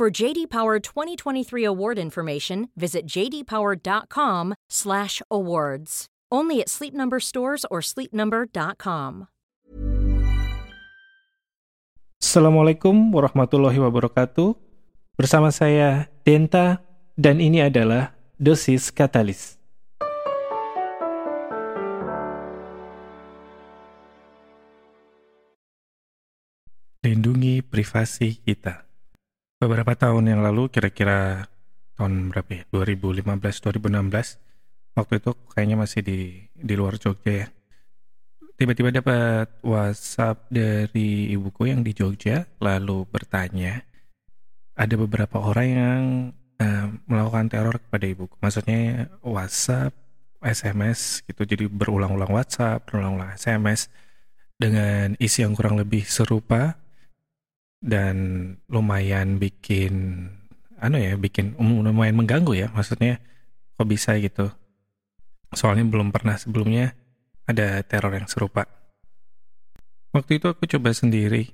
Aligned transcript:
For 0.00 0.08
JD 0.08 0.48
Power 0.48 0.80
2023 0.80 1.60
award 1.60 2.00
information, 2.00 2.72
visit 2.72 3.04
jdpower.com/awards. 3.04 5.92
Only 6.32 6.56
at 6.64 6.72
Sleep 6.72 6.96
Number 6.96 7.20
stores 7.20 7.68
or 7.68 7.84
sleepnumber.com. 7.84 9.28
Assalamualaikum 12.16 13.12
warahmatullahi 13.12 13.76
wabarakatuh. 13.76 14.56
Bersama 15.20 15.52
saya 15.52 16.08
Denta 16.24 16.80
dan 17.20 17.36
ini 17.36 17.60
adalah 17.60 18.16
dosis 18.40 18.88
katalis. 18.88 19.60
Lindungi 27.04 27.60
privasi 27.60 28.40
kita. 28.40 28.88
Beberapa 29.60 29.92
tahun 29.92 30.24
yang 30.24 30.40
lalu, 30.40 30.72
kira-kira 30.72 31.44
tahun 32.00 32.32
berapa 32.32 32.48
ya? 32.48 32.62
2015-2016, 32.72 34.96
waktu 34.96 35.14
itu 35.20 35.30
kayaknya 35.52 35.76
masih 35.76 36.00
di 36.00 36.48
di 36.48 36.74
luar 36.80 36.96
Jogja 36.96 37.44
ya. 37.44 37.46
Tiba-tiba 38.56 38.88
dapat 38.88 39.52
WhatsApp 39.60 40.48
dari 40.48 41.28
ibuku 41.28 41.68
yang 41.68 41.84
di 41.84 41.92
Jogja, 41.92 42.48
lalu 42.56 43.04
bertanya, 43.04 43.84
ada 44.80 44.94
beberapa 44.96 45.36
orang 45.36 45.68
yang 45.68 46.02
uh, 46.56 46.88
melakukan 47.04 47.52
teror 47.52 47.76
kepada 47.84 48.08
ibuku. 48.08 48.32
Maksudnya 48.40 49.12
WhatsApp, 49.20 49.92
SMS 50.40 51.20
gitu, 51.28 51.44
jadi 51.44 51.68
berulang-ulang 51.68 52.32
WhatsApp, 52.32 52.88
berulang-ulang 52.88 53.36
SMS 53.36 53.92
dengan 54.56 55.20
isi 55.20 55.44
yang 55.44 55.52
kurang 55.52 55.76
lebih 55.76 56.08
serupa 56.08 56.80
dan 57.80 58.16
lumayan 58.68 59.40
bikin 59.40 60.28
anu 60.80 60.96
ya 61.00 61.16
bikin 61.16 61.56
um, 61.56 61.80
lumayan 61.84 62.16
mengganggu 62.16 62.52
ya 62.56 62.68
maksudnya 62.72 63.20
kok 63.76 63.88
bisa 63.88 64.16
gitu. 64.20 64.52
Soalnya 65.50 65.88
belum 65.88 66.12
pernah 66.12 66.36
sebelumnya 66.36 66.94
ada 67.48 67.82
teror 67.82 68.14
yang 68.14 68.28
serupa. 68.28 68.68
Waktu 70.12 70.38
itu 70.38 70.46
aku 70.52 70.68
coba 70.68 70.92
sendiri 70.92 71.48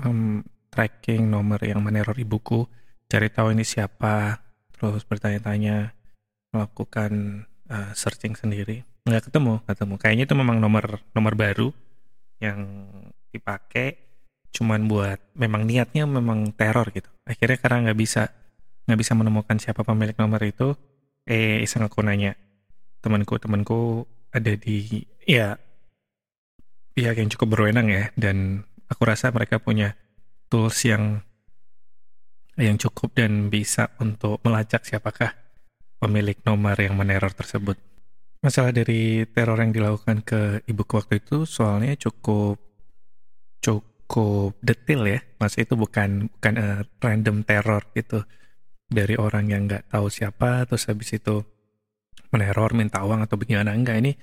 um, 0.00 0.40
tracking 0.70 1.26
nomor 1.26 1.60
yang 1.66 1.82
meneror 1.82 2.14
ibuku 2.16 2.64
cari 3.06 3.28
tahu 3.30 3.54
ini 3.54 3.62
siapa 3.66 4.42
terus 4.74 5.02
bertanya-tanya 5.06 5.94
melakukan 6.54 7.44
uh, 7.68 7.90
searching 7.92 8.38
sendiri. 8.38 8.86
Nggak 9.06 9.30
ketemu 9.30 9.62
ketemu. 9.66 9.94
Kayaknya 9.98 10.24
itu 10.30 10.34
memang 10.38 10.58
nomor 10.62 11.02
nomor 11.12 11.34
baru 11.34 11.68
yang 12.38 12.88
dipakai 13.32 14.05
cuman 14.56 14.88
buat 14.88 15.20
memang 15.36 15.68
niatnya 15.68 16.08
memang 16.08 16.56
teror 16.56 16.88
gitu 16.96 17.12
akhirnya 17.28 17.60
karena 17.60 17.78
nggak 17.90 17.98
bisa 18.00 18.32
nggak 18.88 18.98
bisa 18.98 19.12
menemukan 19.12 19.60
siapa 19.60 19.84
pemilik 19.84 20.16
nomor 20.16 20.40
itu 20.40 20.72
eh 21.28 21.60
iseng 21.60 21.84
aku 21.84 22.00
nanya 22.00 22.32
temanku 23.04 23.36
temanku 23.36 24.08
ada 24.32 24.56
di 24.56 25.04
ya 25.28 25.60
pihak 26.96 27.20
yang 27.20 27.28
cukup 27.28 27.58
berwenang 27.60 27.92
ya 27.92 28.08
dan 28.16 28.64
aku 28.88 29.02
rasa 29.04 29.28
mereka 29.28 29.60
punya 29.60 29.92
tools 30.48 30.80
yang 30.88 31.20
yang 32.56 32.80
cukup 32.80 33.12
dan 33.12 33.52
bisa 33.52 33.92
untuk 34.00 34.40
melacak 34.40 34.80
siapakah 34.88 35.36
pemilik 36.00 36.40
nomor 36.44 36.76
yang 36.80 36.96
meneror 36.96 37.28
tersebut. 37.32 37.76
Masalah 38.40 38.72
dari 38.72 39.28
teror 39.28 39.60
yang 39.60 39.76
dilakukan 39.76 40.24
ke 40.24 40.40
ibuku 40.64 40.92
waktu 40.96 41.20
itu 41.20 41.44
soalnya 41.44 41.92
cukup 42.00 42.56
cukup 43.60 43.84
cukup 44.06 44.54
detail 44.62 45.02
ya. 45.04 45.20
Mas 45.42 45.58
itu 45.58 45.74
bukan 45.74 46.30
bukan 46.30 46.54
uh, 46.56 46.80
random 47.02 47.42
teror 47.42 47.82
gitu. 47.98 48.22
Dari 48.86 49.18
orang 49.18 49.50
yang 49.50 49.66
nggak 49.66 49.90
tahu 49.90 50.06
siapa 50.06 50.62
terus 50.70 50.86
habis 50.86 51.10
itu 51.10 51.42
meneror 52.30 52.70
minta 52.72 53.02
uang 53.02 53.26
atau 53.26 53.34
bagaimana. 53.34 53.74
Enggak 53.74 53.98
ini 53.98 54.14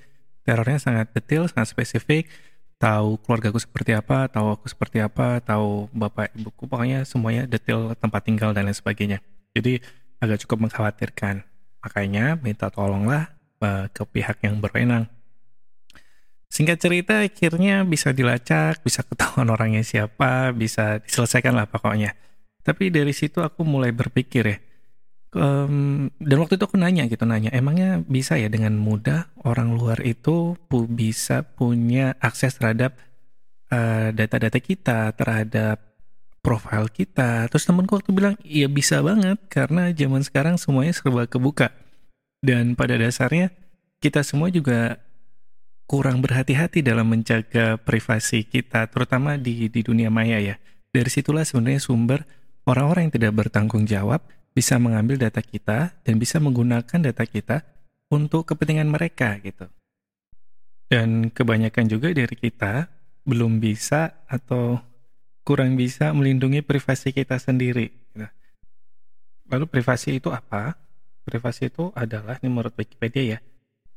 terornya 0.47 0.79
sangat 0.79 1.11
detail 1.11 1.51
sangat 1.51 1.75
spesifik. 1.75 2.31
Tahu 2.79 3.19
keluargaku 3.23 3.59
seperti 3.59 3.95
apa 3.95 4.27
tahu 4.31 4.59
aku 4.59 4.65
seperti 4.71 4.99
apa 5.03 5.39
tahu 5.39 5.87
bapak 5.91 6.35
ibuku 6.35 6.67
pokoknya 6.67 7.07
semuanya 7.07 7.47
detail 7.47 7.95
tempat 7.95 8.23
tinggal 8.23 8.55
dan 8.55 8.67
lain 8.67 8.75
sebagainya. 8.75 9.19
Jadi 9.51 9.83
agak 10.23 10.47
cukup 10.47 10.67
mengkhawatirkan. 10.67 11.43
Makanya 11.83 12.39
minta 12.39 12.71
tolonglah 12.71 13.35
uh, 13.59 13.91
ke 13.91 14.03
pihak 14.07 14.39
yang 14.47 14.63
berwenang 14.63 15.11
Singkat 16.53 16.77
cerita 16.77 17.25
akhirnya 17.25 17.81
bisa 17.81 18.13
dilacak, 18.13 18.85
bisa 18.85 19.01
ketahuan 19.01 19.49
orangnya 19.49 19.81
siapa, 19.81 20.53
bisa 20.53 21.01
diselesaikan 21.01 21.57
lah 21.57 21.65
pokoknya. 21.65 22.13
Tapi 22.61 22.93
dari 22.93 23.09
situ 23.09 23.41
aku 23.41 23.65
mulai 23.65 23.89
berpikir 23.89 24.43
ya, 24.45 24.57
um, 25.33 26.13
dan 26.21 26.37
waktu 26.37 26.55
itu 26.61 26.63
aku 26.69 26.77
nanya 26.77 27.09
gitu 27.09 27.25
nanya, 27.25 27.49
emangnya 27.49 28.05
bisa 28.05 28.37
ya 28.37 28.53
dengan 28.53 28.77
mudah 28.77 29.33
orang 29.43 29.73
luar 29.73 29.99
itu 30.05 30.53
pu 30.69 30.85
bisa 30.85 31.41
punya 31.41 32.13
akses 32.21 32.61
terhadap 32.61 33.01
eh, 33.73 34.13
data-data 34.13 34.61
uh, 34.61 34.63
kita, 34.63 34.99
terhadap 35.17 35.77
profil 36.45 36.85
kita. 36.87 37.49
Terus 37.49 37.65
temenku 37.65 37.97
waktu 37.97 38.13
bilang, 38.13 38.35
iya 38.45 38.69
bisa 38.69 39.01
banget 39.01 39.41
karena 39.49 39.89
zaman 39.89 40.21
sekarang 40.21 40.55
semuanya 40.61 40.93
serba 40.93 41.25
kebuka. 41.25 41.73
Dan 42.45 42.77
pada 42.77 42.93
dasarnya 42.93 43.49
kita 44.03 44.21
semua 44.21 44.51
juga 44.51 45.02
kurang 45.85 46.23
berhati-hati 46.23 46.81
dalam 46.81 47.11
menjaga 47.11 47.77
privasi 47.77 48.47
kita, 48.47 48.87
terutama 48.89 49.35
di, 49.35 49.67
di 49.67 49.81
dunia 49.83 50.07
maya 50.09 50.39
ya. 50.39 50.55
Dari 50.93 51.09
situlah 51.09 51.43
sebenarnya 51.43 51.81
sumber 51.81 52.23
orang-orang 52.69 53.09
yang 53.09 53.15
tidak 53.17 53.33
bertanggung 53.33 53.83
jawab 53.89 54.23
bisa 54.53 54.77
mengambil 54.77 55.17
data 55.17 55.41
kita 55.41 55.97
dan 56.05 56.15
bisa 56.21 56.37
menggunakan 56.37 56.99
data 57.01 57.25
kita 57.25 57.65
untuk 58.13 58.45
kepentingan 58.45 58.87
mereka 58.87 59.35
gitu. 59.41 59.65
Dan 60.85 61.33
kebanyakan 61.33 61.89
juga 61.89 62.13
dari 62.13 62.37
kita 62.37 62.85
belum 63.25 63.57
bisa 63.57 64.25
atau 64.29 64.77
kurang 65.41 65.75
bisa 65.75 66.13
melindungi 66.13 66.61
privasi 66.61 67.11
kita 67.11 67.41
sendiri. 67.41 67.89
Gitu. 67.89 68.29
Lalu 69.49 69.65
privasi 69.67 70.21
itu 70.21 70.29
apa? 70.29 70.77
Privasi 71.23 71.71
itu 71.71 71.89
adalah, 71.95 72.37
ini 72.43 72.51
menurut 72.51 72.75
Wikipedia 72.75 73.37
ya, 73.37 73.39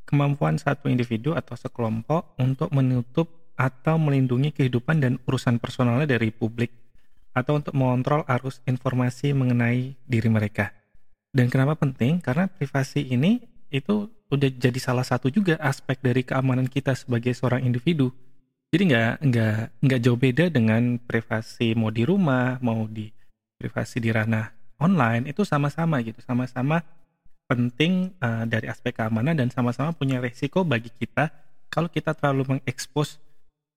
kemampuan 0.06 0.56
satu 0.56 0.86
individu 0.86 1.34
atau 1.34 1.58
sekelompok 1.58 2.38
untuk 2.38 2.70
menutup 2.70 3.52
atau 3.58 3.98
melindungi 3.98 4.54
kehidupan 4.54 5.02
dan 5.02 5.18
urusan 5.26 5.58
personalnya 5.58 6.06
dari 6.06 6.30
publik 6.30 6.70
atau 7.36 7.60
untuk 7.60 7.76
mengontrol 7.76 8.24
arus 8.24 8.64
informasi 8.64 9.36
mengenai 9.36 9.98
diri 10.08 10.30
mereka. 10.32 10.72
Dan 11.34 11.52
kenapa 11.52 11.76
penting? 11.76 12.22
Karena 12.22 12.48
privasi 12.48 13.12
ini 13.12 13.44
itu 13.68 14.08
udah 14.32 14.50
jadi 14.56 14.80
salah 14.80 15.04
satu 15.04 15.28
juga 15.28 15.60
aspek 15.60 16.00
dari 16.00 16.24
keamanan 16.24 16.70
kita 16.70 16.96
sebagai 16.96 17.36
seorang 17.36 17.66
individu. 17.66 18.08
Jadi 18.72 18.82
nggak 18.88 19.12
nggak 19.20 19.58
nggak 19.84 20.00
jauh 20.00 20.18
beda 20.18 20.44
dengan 20.48 20.96
privasi 20.96 21.76
mau 21.76 21.92
di 21.92 22.02
rumah, 22.08 22.56
mau 22.64 22.88
di 22.88 23.12
privasi 23.60 24.00
di 24.00 24.10
ranah 24.10 24.48
online 24.80 25.32
itu 25.32 25.44
sama-sama 25.44 26.00
gitu, 26.04 26.20
sama-sama 26.24 26.80
penting 27.46 28.10
uh, 28.18 28.44
dari 28.44 28.66
aspek 28.66 28.98
keamanan 28.98 29.38
dan 29.38 29.48
sama-sama 29.50 29.94
punya 29.94 30.18
resiko 30.18 30.66
bagi 30.66 30.90
kita 30.90 31.30
kalau 31.70 31.86
kita 31.86 32.14
terlalu 32.14 32.58
mengekspos 32.58 33.18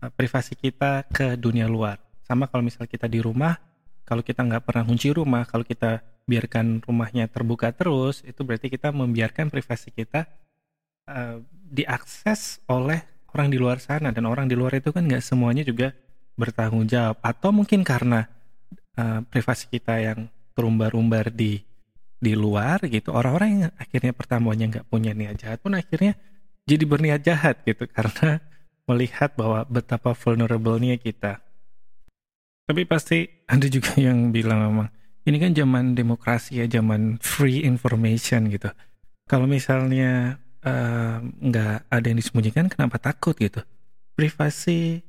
uh, 0.02 0.10
privasi 0.14 0.58
kita 0.58 1.06
ke 1.10 1.38
dunia 1.38 1.70
luar. 1.70 2.02
Sama 2.26 2.46
kalau 2.50 2.66
misal 2.66 2.86
kita 2.86 3.10
di 3.10 3.22
rumah, 3.22 3.58
kalau 4.06 4.22
kita 4.22 4.46
nggak 4.46 4.66
pernah 4.66 4.84
kunci 4.86 5.10
rumah, 5.14 5.46
kalau 5.46 5.66
kita 5.66 6.02
biarkan 6.30 6.86
rumahnya 6.86 7.26
terbuka 7.26 7.74
terus, 7.74 8.22
itu 8.22 8.46
berarti 8.46 8.70
kita 8.70 8.94
membiarkan 8.94 9.50
privasi 9.50 9.90
kita 9.90 10.30
uh, 11.10 11.42
diakses 11.70 12.62
oleh 12.70 13.02
orang 13.34 13.50
di 13.54 13.58
luar 13.62 13.78
sana 13.82 14.10
dan 14.10 14.26
orang 14.26 14.50
di 14.50 14.58
luar 14.58 14.78
itu 14.78 14.90
kan 14.90 15.06
nggak 15.06 15.22
semuanya 15.22 15.62
juga 15.62 15.94
bertanggung 16.34 16.90
jawab 16.90 17.18
atau 17.22 17.50
mungkin 17.54 17.86
karena 17.86 18.26
uh, 18.98 19.22
privasi 19.28 19.70
kita 19.70 20.02
yang 20.02 20.20
terumbar-umbar 20.58 21.30
di 21.30 21.62
di 22.20 22.36
luar 22.36 22.84
gitu 22.84 23.16
orang-orang 23.16 23.50
yang 23.50 23.74
akhirnya 23.80 24.12
pertamanya 24.12 24.66
nggak 24.68 24.86
punya 24.92 25.16
niat 25.16 25.40
jahat 25.40 25.64
pun 25.64 25.72
akhirnya 25.72 26.20
jadi 26.68 26.84
berniat 26.86 27.22
jahat 27.26 27.64
gitu 27.66 27.90
karena 27.90 28.44
melihat 28.90 29.34
bahwa 29.38 29.66
betapa 29.70 30.18
vulnerable-nya 30.18 30.98
kita. 30.98 31.42
Tapi 32.70 32.86
pasti 32.86 33.26
ada 33.50 33.66
juga 33.66 33.98
yang 34.08 34.30
bilang 34.30 34.70
memang 34.70 34.90
ini 35.26 35.38
kan 35.38 35.54
zaman 35.54 35.94
demokrasi 35.94 36.62
ya, 36.62 36.66
zaman 36.66 37.22
free 37.22 37.62
information 37.62 38.50
gitu. 38.50 38.70
Kalau 39.30 39.46
misalnya 39.46 40.42
uh, 40.66 41.22
nggak 41.22 41.86
ada 41.86 42.06
yang 42.06 42.18
disembunyikan, 42.18 42.66
kenapa 42.66 42.98
takut 42.98 43.38
gitu? 43.38 43.62
Privasi, 44.18 45.06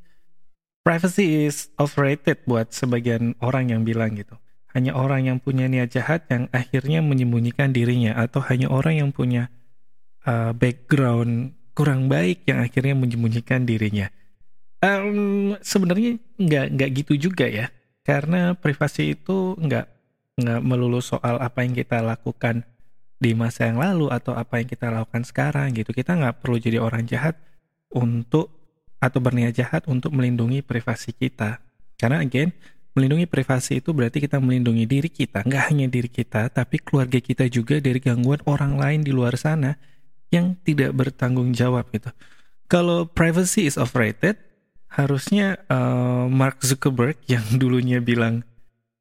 privacy 0.85 1.49
is 1.49 1.73
overrated 1.81 2.45
buat 2.45 2.69
sebagian 2.77 3.33
orang 3.41 3.73
yang 3.73 3.81
bilang 3.81 4.13
gitu. 4.13 4.37
Hanya 4.71 4.95
orang 4.95 5.27
yang 5.27 5.39
punya 5.43 5.67
niat 5.67 5.91
jahat 5.91 6.31
yang 6.31 6.47
akhirnya 6.55 7.03
menyembunyikan 7.03 7.75
dirinya, 7.75 8.15
atau 8.15 8.39
hanya 8.47 8.71
orang 8.71 9.03
yang 9.03 9.11
punya 9.11 9.51
uh, 10.27 10.55
background 10.55 11.59
kurang 11.75 12.07
baik 12.07 12.47
yang 12.47 12.63
akhirnya 12.63 12.95
menyembunyikan 12.95 13.67
dirinya. 13.67 14.11
Um, 14.79 15.59
Sebenarnya 15.59 16.23
nggak 16.39 16.67
nggak 16.77 16.91
gitu 17.03 17.31
juga 17.31 17.51
ya, 17.51 17.69
karena 18.07 18.55
privasi 18.55 19.19
itu 19.19 19.59
nggak 19.59 19.87
nggak 20.41 20.61
melulu 20.63 21.03
soal 21.03 21.37
apa 21.43 21.67
yang 21.67 21.75
kita 21.75 22.01
lakukan 22.01 22.65
di 23.21 23.37
masa 23.37 23.69
yang 23.69 23.77
lalu 23.77 24.09
atau 24.09 24.33
apa 24.33 24.63
yang 24.63 24.69
kita 24.71 24.89
lakukan 24.89 25.27
sekarang 25.27 25.77
gitu. 25.77 25.93
Kita 25.93 26.17
nggak 26.17 26.41
perlu 26.41 26.57
jadi 26.57 26.81
orang 26.81 27.05
jahat 27.05 27.37
untuk 27.93 28.49
atau 29.01 29.19
berniat 29.21 29.53
jahat 29.57 29.85
untuk 29.91 30.13
melindungi 30.17 30.65
privasi 30.65 31.13
kita. 31.13 31.61
Karena 32.01 32.25
again, 32.25 32.53
melindungi 33.01 33.25
privasi 33.25 33.81
itu 33.81 33.97
berarti 33.97 34.21
kita 34.21 34.37
melindungi 34.37 34.85
diri 34.85 35.09
kita, 35.09 35.41
nggak 35.41 35.65
hanya 35.73 35.89
diri 35.89 36.13
kita, 36.13 36.53
tapi 36.53 36.77
keluarga 36.77 37.17
kita 37.17 37.49
juga 37.49 37.81
dari 37.81 37.97
gangguan 37.97 38.45
orang 38.45 38.77
lain 38.77 39.01
di 39.01 39.17
luar 39.17 39.41
sana 39.41 39.81
yang 40.29 40.53
tidak 40.61 40.93
bertanggung 40.93 41.57
jawab 41.57 41.89
gitu. 41.97 42.13
Kalau 42.69 43.09
privacy 43.09 43.65
is 43.65 43.81
overrated, 43.81 44.37
harusnya 44.91 45.57
uh, 45.71 46.29
Mark 46.29 46.61
Zuckerberg 46.61 47.17
yang 47.33 47.47
dulunya 47.57 48.03
bilang 48.03 48.45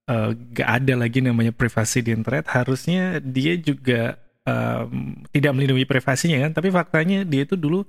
uh, 0.10 0.32
gak 0.54 0.70
ada 0.86 0.94
lagi 0.96 1.20
namanya 1.20 1.54
privasi 1.54 2.06
di 2.06 2.14
internet 2.14 2.46
harusnya 2.50 3.18
dia 3.22 3.58
juga 3.58 4.22
um, 4.46 5.18
tidak 5.34 5.52
melindungi 5.58 5.86
privasinya 5.90 6.46
kan 6.46 6.52
tapi 6.54 6.70
faktanya 6.70 7.26
dia 7.26 7.46
itu 7.46 7.58
dulu 7.58 7.84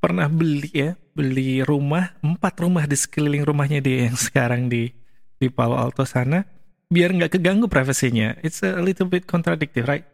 pernah 0.00 0.28
beli 0.28 0.68
ya 0.68 1.00
beli 1.16 1.64
rumah 1.64 2.12
empat 2.20 2.60
rumah 2.60 2.84
di 2.84 2.96
sekeliling 2.96 3.40
rumahnya 3.40 3.80
dia 3.80 4.12
yang 4.12 4.16
sekarang 4.20 4.68
di 4.68 4.92
di 5.44 5.52
Palo 5.52 5.76
Alto 5.76 6.08
sana 6.08 6.48
biar 6.88 7.12
nggak 7.12 7.36
keganggu 7.36 7.68
privasinya 7.68 8.40
it's 8.40 8.64
a 8.64 8.80
little 8.80 9.04
bit 9.04 9.28
contradictory 9.28 9.84
right 9.84 10.06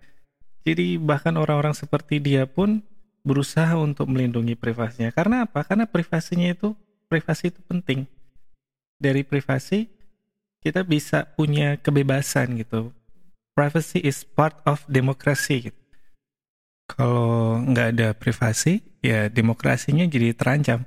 jadi 0.67 0.99
bahkan 0.99 1.39
orang-orang 1.39 1.73
seperti 1.73 2.19
dia 2.19 2.51
pun 2.51 2.83
berusaha 3.23 3.79
untuk 3.79 4.11
melindungi 4.11 4.59
privasinya 4.59 5.15
karena 5.15 5.47
apa 5.47 5.63
karena 5.63 5.87
privasinya 5.87 6.51
itu 6.51 6.75
privasi 7.07 7.55
itu 7.55 7.61
penting 7.65 8.11
dari 9.01 9.23
privasi 9.25 10.01
kita 10.61 10.85
bisa 10.85 11.25
punya 11.35 11.81
kebebasan 11.81 12.61
gitu. 12.61 12.93
Privacy 13.57 14.05
is 14.05 14.23
part 14.23 14.61
of 14.69 14.85
democracy. 14.87 15.73
Gitu. 15.73 15.81
Kalau 16.87 17.61
nggak 17.65 17.89
ada 17.97 18.09
privasi, 18.13 18.85
ya 19.01 19.33
demokrasinya 19.33 20.05
jadi 20.05 20.37
terancam. 20.37 20.85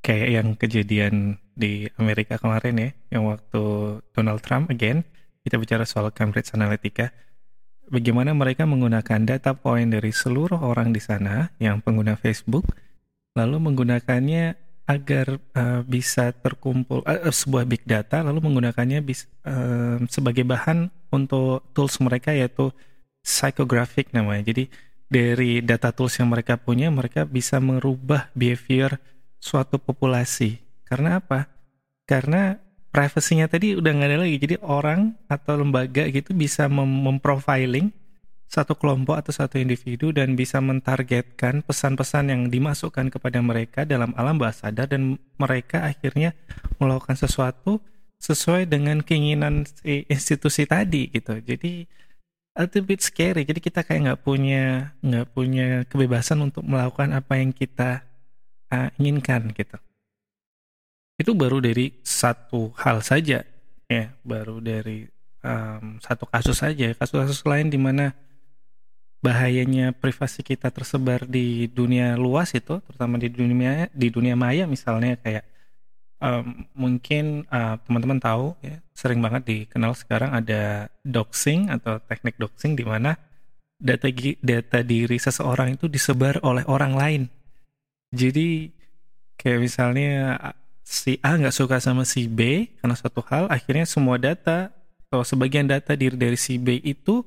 Kayak 0.00 0.28
yang 0.32 0.48
kejadian 0.56 1.14
di 1.52 1.84
Amerika 2.00 2.40
kemarin 2.40 2.76
ya, 2.80 2.90
yang 3.12 3.28
waktu 3.28 3.62
Donald 4.16 4.40
Trump 4.40 4.72
again, 4.72 5.04
kita 5.44 5.60
bicara 5.60 5.84
soal 5.84 6.08
Cambridge 6.12 6.56
Analytica, 6.56 7.12
bagaimana 7.90 8.32
mereka 8.32 8.64
menggunakan 8.64 9.20
data 9.28 9.52
point 9.52 9.92
dari 9.92 10.08
seluruh 10.08 10.56
orang 10.56 10.96
di 10.96 11.02
sana 11.04 11.52
yang 11.60 11.84
pengguna 11.84 12.16
Facebook, 12.16 12.64
lalu 13.36 13.60
menggunakannya 13.60 14.56
agar 14.90 15.38
uh, 15.54 15.86
bisa 15.86 16.34
terkumpul 16.34 17.06
uh, 17.06 17.30
sebuah 17.30 17.62
big 17.62 17.86
data 17.86 18.26
lalu 18.26 18.42
menggunakannya 18.50 18.98
bis, 19.06 19.30
uh, 19.46 20.02
sebagai 20.10 20.42
bahan 20.42 20.90
untuk 21.14 21.62
tools 21.70 22.02
mereka 22.02 22.34
yaitu 22.34 22.74
psychographic 23.22 24.10
namanya. 24.10 24.50
Jadi 24.50 24.66
dari 25.06 25.62
data 25.62 25.94
tools 25.94 26.18
yang 26.18 26.34
mereka 26.34 26.58
punya 26.58 26.90
mereka 26.90 27.22
bisa 27.22 27.62
merubah 27.62 28.30
behavior 28.34 28.98
suatu 29.40 29.80
populasi. 29.80 30.60
Karena 30.84 31.18
apa? 31.18 31.48
Karena 32.04 32.60
privasinya 32.92 33.48
tadi 33.48 33.74
udah 33.74 33.90
nggak 33.90 34.08
ada 34.12 34.18
lagi. 34.22 34.36
Jadi 34.36 34.56
orang 34.60 35.16
atau 35.26 35.58
lembaga 35.58 36.06
gitu 36.12 36.36
bisa 36.36 36.68
mem 36.68 36.86
memprofiling 36.86 37.90
satu 38.50 38.74
kelompok 38.74 39.14
atau 39.14 39.30
satu 39.30 39.62
individu 39.62 40.10
dan 40.10 40.34
bisa 40.34 40.58
mentargetkan 40.58 41.62
pesan-pesan 41.62 42.34
yang 42.34 42.42
dimasukkan 42.50 43.06
kepada 43.06 43.38
mereka 43.38 43.86
dalam 43.86 44.10
alam 44.18 44.42
bawah 44.42 44.50
sadar 44.50 44.90
dan 44.90 45.22
mereka 45.38 45.86
akhirnya 45.86 46.34
melakukan 46.82 47.14
sesuatu 47.14 47.78
sesuai 48.18 48.66
dengan 48.66 49.06
keinginan 49.06 49.64
si 49.64 50.02
institusi 50.10 50.66
tadi 50.66 51.14
gitu. 51.14 51.38
Jadi 51.38 51.86
a 52.58 52.66
little 52.66 52.82
bit 52.82 53.06
scary. 53.06 53.46
Jadi 53.46 53.62
kita 53.62 53.86
kayak 53.86 54.00
nggak 54.10 54.20
punya 54.26 54.98
nggak 54.98 55.26
punya 55.30 55.86
kebebasan 55.86 56.42
untuk 56.42 56.66
melakukan 56.66 57.14
apa 57.14 57.38
yang 57.38 57.54
kita 57.54 58.02
uh, 58.70 58.88
inginkan 58.96 59.50
gitu. 59.52 59.76
Itu 61.20 61.36
baru 61.36 61.60
dari 61.60 62.00
satu 62.00 62.72
hal 62.80 63.04
saja 63.04 63.44
ya, 63.90 64.04
baru 64.24 64.62
dari 64.62 65.04
um, 65.44 66.00
satu 66.00 66.24
kasus 66.30 66.62
saja. 66.62 66.94
Kasus-kasus 66.96 67.44
lain 67.44 67.68
di 67.68 67.76
mana 67.76 68.16
bahayanya 69.20 69.92
privasi 69.92 70.40
kita 70.40 70.72
tersebar 70.72 71.28
di 71.28 71.68
dunia 71.68 72.16
luas 72.16 72.56
itu, 72.56 72.80
terutama 72.88 73.20
di 73.20 73.28
dunia 73.28 73.92
di 73.92 74.08
dunia 74.08 74.32
maya 74.32 74.64
misalnya 74.64 75.20
kayak 75.20 75.44
um, 76.24 76.64
mungkin 76.72 77.44
uh, 77.52 77.76
teman-teman 77.84 78.20
tahu 78.20 78.54
ya 78.64 78.78
sering 78.92 79.20
banget 79.24 79.42
dikenal 79.48 79.96
sekarang 79.96 80.32
ada 80.36 80.92
doxing 81.02 81.72
atau 81.72 81.98
teknik 82.04 82.36
doxing 82.36 82.76
di 82.76 82.84
mana 82.84 83.16
data 83.80 84.12
data 84.44 84.78
diri 84.84 85.16
seseorang 85.16 85.80
itu 85.80 85.88
disebar 85.88 86.38
oleh 86.44 86.62
orang 86.68 86.92
lain. 86.94 87.22
Jadi 88.10 88.74
kayak 89.38 89.60
misalnya 89.62 90.36
si 90.82 91.22
A 91.22 91.38
nggak 91.38 91.54
suka 91.54 91.78
sama 91.78 92.02
si 92.02 92.26
B 92.26 92.66
karena 92.82 92.98
suatu 92.98 93.22
hal, 93.30 93.46
akhirnya 93.46 93.86
semua 93.86 94.18
data 94.18 94.74
atau 95.06 95.22
sebagian 95.22 95.70
data 95.70 95.94
diri 95.94 96.18
dari 96.18 96.34
si 96.34 96.58
B 96.58 96.82
itu 96.82 97.22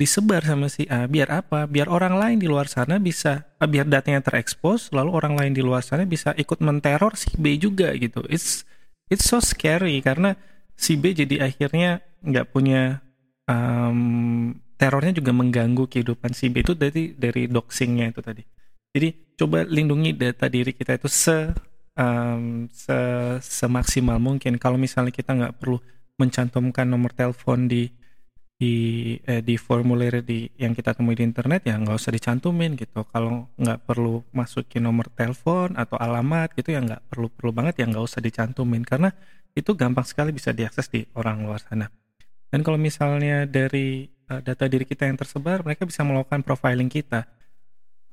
disebar 0.00 0.40
sama 0.40 0.72
si 0.72 0.88
A. 0.88 1.04
Biar 1.04 1.28
apa? 1.28 1.68
Biar 1.68 1.92
orang 1.92 2.16
lain 2.16 2.36
di 2.40 2.48
luar 2.48 2.66
sana 2.72 2.96
bisa 2.96 3.44
ah, 3.60 3.68
biar 3.68 3.84
datanya 3.84 4.24
terekspos 4.24 4.90
lalu 4.96 5.12
orang 5.12 5.36
lain 5.36 5.52
di 5.52 5.60
luar 5.60 5.84
sana 5.84 6.08
bisa 6.08 6.32
ikut 6.40 6.64
menteror 6.64 7.14
si 7.20 7.36
B 7.36 7.60
juga 7.60 7.92
gitu. 7.92 8.24
It's 8.32 8.64
it's 9.12 9.28
so 9.28 9.44
scary 9.44 10.00
karena 10.00 10.40
si 10.74 10.96
B 10.96 11.12
jadi 11.12 11.44
akhirnya 11.44 12.00
nggak 12.24 12.48
punya 12.48 13.04
um, 13.44 14.56
terornya 14.80 15.12
juga 15.12 15.36
mengganggu 15.36 15.84
kehidupan 15.84 16.32
si 16.32 16.48
B. 16.48 16.64
Itu 16.64 16.72
dari 16.72 17.12
dari 17.12 17.44
doxingnya 17.46 18.08
itu 18.08 18.24
tadi 18.24 18.63
jadi 18.94 19.10
coba 19.34 19.66
lindungi 19.66 20.14
data 20.14 20.46
diri 20.46 20.70
kita 20.70 20.94
itu 20.94 21.10
se 21.10 21.50
um, 21.98 22.70
se 22.70 22.94
semaksimal 23.42 24.22
mungkin. 24.22 24.54
Kalau 24.62 24.78
misalnya 24.78 25.10
kita 25.10 25.34
nggak 25.34 25.58
perlu 25.58 25.82
mencantumkan 26.14 26.86
nomor 26.86 27.10
telepon 27.10 27.66
di 27.66 27.90
di 28.54 28.74
eh, 29.26 29.42
di 29.42 29.58
formulir 29.58 30.22
di 30.22 30.46
yang 30.54 30.78
kita 30.78 30.94
temui 30.94 31.18
di 31.18 31.26
internet 31.26 31.66
ya 31.66 31.74
nggak 31.74 31.98
usah 31.98 32.14
dicantumin 32.14 32.78
gitu. 32.78 33.02
Kalau 33.10 33.50
nggak 33.58 33.82
perlu 33.82 34.22
masukin 34.30 34.86
nomor 34.86 35.10
telepon 35.10 35.74
atau 35.74 35.98
alamat 35.98 36.54
gitu 36.54 36.70
ya 36.70 36.78
nggak 36.78 37.10
perlu 37.10 37.26
perlu 37.34 37.50
banget 37.50 37.82
ya 37.82 37.90
nggak 37.90 38.04
usah 38.06 38.22
dicantumin. 38.22 38.86
Karena 38.86 39.10
itu 39.58 39.74
gampang 39.74 40.06
sekali 40.06 40.30
bisa 40.30 40.54
diakses 40.54 40.86
di 40.86 41.02
orang 41.18 41.42
luar 41.42 41.58
sana. 41.66 41.90
Dan 42.46 42.62
kalau 42.62 42.78
misalnya 42.78 43.42
dari 43.50 44.06
uh, 44.30 44.38
data 44.38 44.70
diri 44.70 44.86
kita 44.86 45.10
yang 45.10 45.18
tersebar 45.18 45.66
mereka 45.66 45.82
bisa 45.82 46.06
melakukan 46.06 46.46
profiling 46.46 46.86
kita 46.86 47.26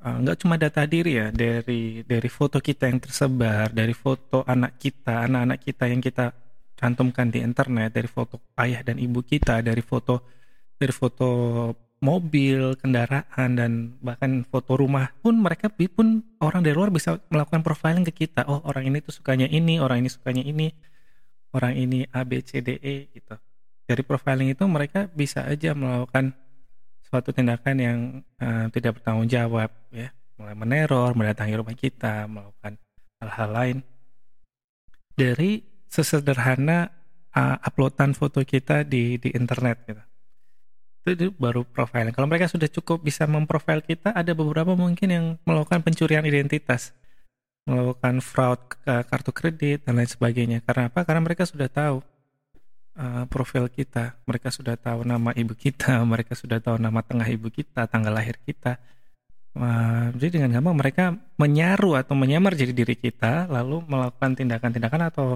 uh, 0.04 0.18
nggak 0.22 0.38
cuma 0.42 0.58
data 0.58 0.84
diri 0.90 1.18
ya 1.22 1.28
dari 1.30 2.02
dari 2.04 2.30
foto 2.30 2.58
kita 2.58 2.90
yang 2.90 3.00
tersebar 3.00 3.70
dari 3.72 3.94
foto 3.94 4.44
anak 4.44 4.82
kita 4.82 5.30
anak-anak 5.30 5.60
kita 5.62 5.84
yang 5.88 6.02
kita 6.02 6.34
cantumkan 6.76 7.30
di 7.30 7.40
internet 7.46 7.94
dari 7.94 8.10
foto 8.10 8.42
ayah 8.58 8.82
dan 8.82 8.98
ibu 8.98 9.22
kita 9.22 9.62
dari 9.62 9.86
foto 9.86 10.26
dari 10.82 10.94
foto 10.94 11.30
mobil 12.02 12.74
kendaraan 12.82 13.50
dan 13.54 13.72
bahkan 14.02 14.42
foto 14.42 14.74
rumah 14.74 15.14
pun 15.22 15.38
mereka 15.38 15.70
pun 15.70 16.26
orang 16.42 16.66
dari 16.66 16.74
luar 16.74 16.90
bisa 16.90 17.22
melakukan 17.30 17.62
profiling 17.62 18.02
ke 18.10 18.26
kita. 18.26 18.50
Oh 18.50 18.66
orang 18.66 18.90
ini 18.90 19.06
tuh 19.06 19.14
sukanya 19.14 19.46
ini 19.46 19.78
orang 19.78 20.02
ini 20.02 20.10
sukanya 20.10 20.42
ini 20.42 20.74
orang 21.54 21.78
ini 21.78 22.10
A 22.10 22.26
B 22.26 22.42
C 22.42 22.66
D 22.66 22.82
E 22.82 23.14
gitu. 23.14 23.38
Dari 23.86 24.02
profiling 24.02 24.50
itu 24.50 24.66
mereka 24.66 25.06
bisa 25.14 25.46
aja 25.46 25.78
melakukan 25.78 26.34
suatu 27.12 27.36
tindakan 27.36 27.76
yang 27.76 28.00
uh, 28.40 28.72
tidak 28.72 29.00
bertanggung 29.00 29.28
jawab 29.28 29.68
ya 29.92 30.16
mulai 30.40 30.56
meneror 30.56 31.12
mendatangi 31.12 31.54
rumah 31.60 31.76
kita 31.76 32.26
melakukan 32.32 32.80
hal-hal 33.20 33.50
lain 33.52 33.78
dari 35.12 35.60
sesederhana 35.92 36.88
uh, 37.36 37.60
uploadan 37.68 38.16
foto 38.16 38.48
kita 38.48 38.88
di 38.88 39.20
di 39.20 39.36
internet 39.36 39.84
gitu. 39.84 40.04
Itu, 41.02 41.10
itu 41.18 41.28
baru 41.36 41.68
profiling. 41.68 42.16
Kalau 42.16 42.32
mereka 42.32 42.48
sudah 42.48 42.70
cukup 42.72 43.04
bisa 43.04 43.26
memprofil 43.26 43.82
kita, 43.84 44.14
ada 44.16 44.32
beberapa 44.38 44.78
mungkin 44.78 45.10
yang 45.10 45.26
melakukan 45.44 45.82
pencurian 45.82 46.22
identitas, 46.24 46.94
melakukan 47.66 48.22
fraud 48.22 48.62
kartu 48.86 49.34
kredit 49.34 49.82
dan 49.90 49.98
lain 49.98 50.06
sebagainya. 50.06 50.62
Karena 50.62 50.94
apa? 50.94 51.02
Karena 51.02 51.26
mereka 51.26 51.50
sudah 51.50 51.66
tahu 51.74 52.06
uh, 53.02 53.24
profil 53.26 53.66
kita. 53.68 54.22
Mereka 54.30 54.54
sudah 54.54 54.78
tahu 54.78 55.02
nama 55.02 55.34
ibu 55.34 55.58
kita, 55.58 55.98
mereka 56.12 56.38
sudah 56.38 56.62
tahu 56.62 56.78
nama 56.78 57.02
tengah 57.02 57.26
ibu 57.26 57.50
kita, 57.50 57.90
tanggal 57.90 58.14
lahir 58.14 58.38
kita. 58.46 58.78
Uh, 59.52 60.14
jadi 60.16 60.40
dengan 60.40 60.62
gampang 60.62 60.78
mereka 60.80 61.06
menyaru 61.36 62.00
atau 62.00 62.16
menyamar 62.16 62.56
jadi 62.56 62.72
diri 62.72 62.96
kita, 62.96 63.50
lalu 63.50 63.84
melakukan 63.90 64.38
tindakan-tindakan 64.38 65.12
atau 65.12 65.28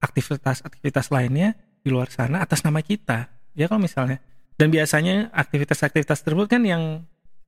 aktivitas-aktivitas 0.00 1.12
lainnya 1.12 1.58
di 1.82 1.90
luar 1.90 2.08
sana 2.08 2.40
atas 2.40 2.62
nama 2.62 2.80
kita. 2.80 3.28
Ya 3.52 3.68
kalau 3.68 3.82
misalnya. 3.82 4.22
Dan 4.56 4.70
biasanya 4.70 5.32
aktivitas-aktivitas 5.34 6.22
tersebut 6.22 6.46
kan 6.46 6.62
yang 6.62 7.02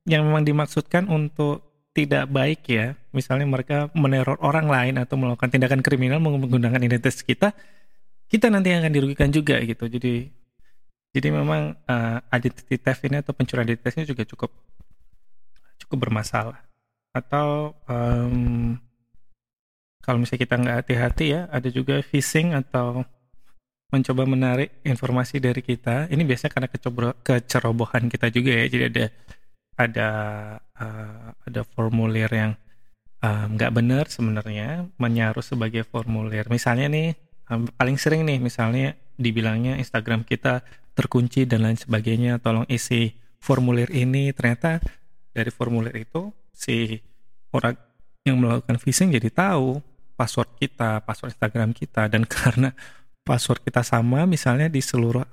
yang 0.05 0.25
memang 0.25 0.45
dimaksudkan 0.45 1.09
untuk 1.09 1.65
tidak 1.95 2.27
baik 2.27 2.67
ya. 2.67 2.93
Misalnya 3.15 3.47
mereka 3.47 3.87
meneror 3.95 4.37
orang 4.43 4.67
lain 4.67 4.95
atau 4.99 5.15
melakukan 5.15 5.49
tindakan 5.49 5.79
kriminal 5.79 6.19
menggunakan 6.19 6.77
identitas 6.83 7.23
kita, 7.23 7.55
kita 8.35 8.51
nanti 8.51 8.75
akan 8.75 8.91
dirugikan 8.91 9.31
juga 9.31 9.63
gitu. 9.63 9.87
Jadi 9.87 10.27
jadi 11.15 11.31
memang 11.31 11.79
uh, 11.87 12.19
identity 12.35 12.75
theft 12.75 13.07
ini 13.07 13.23
atau 13.23 13.31
pencurian 13.31 13.63
identitas 13.63 13.95
ini 13.95 14.03
juga 14.03 14.27
cukup 14.27 14.51
cukup 15.79 15.97
bermasalah. 16.03 16.59
Atau 17.15 17.71
um, 17.87 18.75
kalau 20.03 20.19
misalnya 20.19 20.43
kita 20.43 20.55
nggak 20.59 20.77
hati-hati 20.83 21.25
ya, 21.31 21.41
ada 21.47 21.71
juga 21.71 22.03
phishing 22.03 22.51
atau 22.51 23.07
mencoba 23.95 24.27
menarik 24.27 24.83
informasi 24.83 25.39
dari 25.39 25.63
kita. 25.63 26.11
Ini 26.11 26.19
biasanya 26.27 26.51
karena 26.51 26.69
kecerobohan 27.23 28.11
kita 28.11 28.27
juga 28.35 28.51
ya. 28.51 28.65
Jadi 28.67 28.83
ada 28.91 29.05
ada 29.79 30.09
uh, 30.75 31.27
ada 31.47 31.61
formulir 31.63 32.27
yang 32.27 32.51
nggak 33.25 33.71
um, 33.71 33.77
benar 33.79 34.05
sebenarnya 34.11 34.91
menyaruh 34.99 35.41
sebagai 35.41 35.87
formulir. 35.87 36.45
Misalnya 36.51 36.91
nih 36.91 37.15
paling 37.49 37.97
sering 38.01 38.25
nih 38.25 38.41
misalnya 38.41 38.97
dibilangnya 39.15 39.77
Instagram 39.77 40.25
kita 40.25 40.65
terkunci 40.95 41.45
dan 41.45 41.67
lain 41.67 41.77
sebagainya, 41.77 42.41
tolong 42.41 42.65
isi 42.71 43.13
formulir 43.39 43.91
ini. 43.93 44.31
Ternyata 44.33 44.81
dari 45.35 45.51
formulir 45.51 45.93
itu 45.93 46.31
si 46.55 46.97
orang 47.51 47.75
yang 48.25 48.41
melakukan 48.41 48.81
phishing 48.81 49.13
jadi 49.13 49.29
tahu 49.29 49.83
password 50.15 50.49
kita, 50.57 51.03
password 51.03 51.35
Instagram 51.35 51.75
kita 51.75 52.07
dan 52.09 52.23
karena 52.33 52.73
password 53.27 53.61
kita 53.61 53.83
sama 53.83 54.23
misalnya 54.25 54.71
di 54.71 54.79
seluruh 54.79 55.23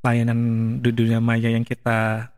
layanan 0.00 0.38
di 0.80 0.90
dunia 0.92 1.20
maya 1.20 1.52
yang 1.52 1.64
kita 1.64 2.30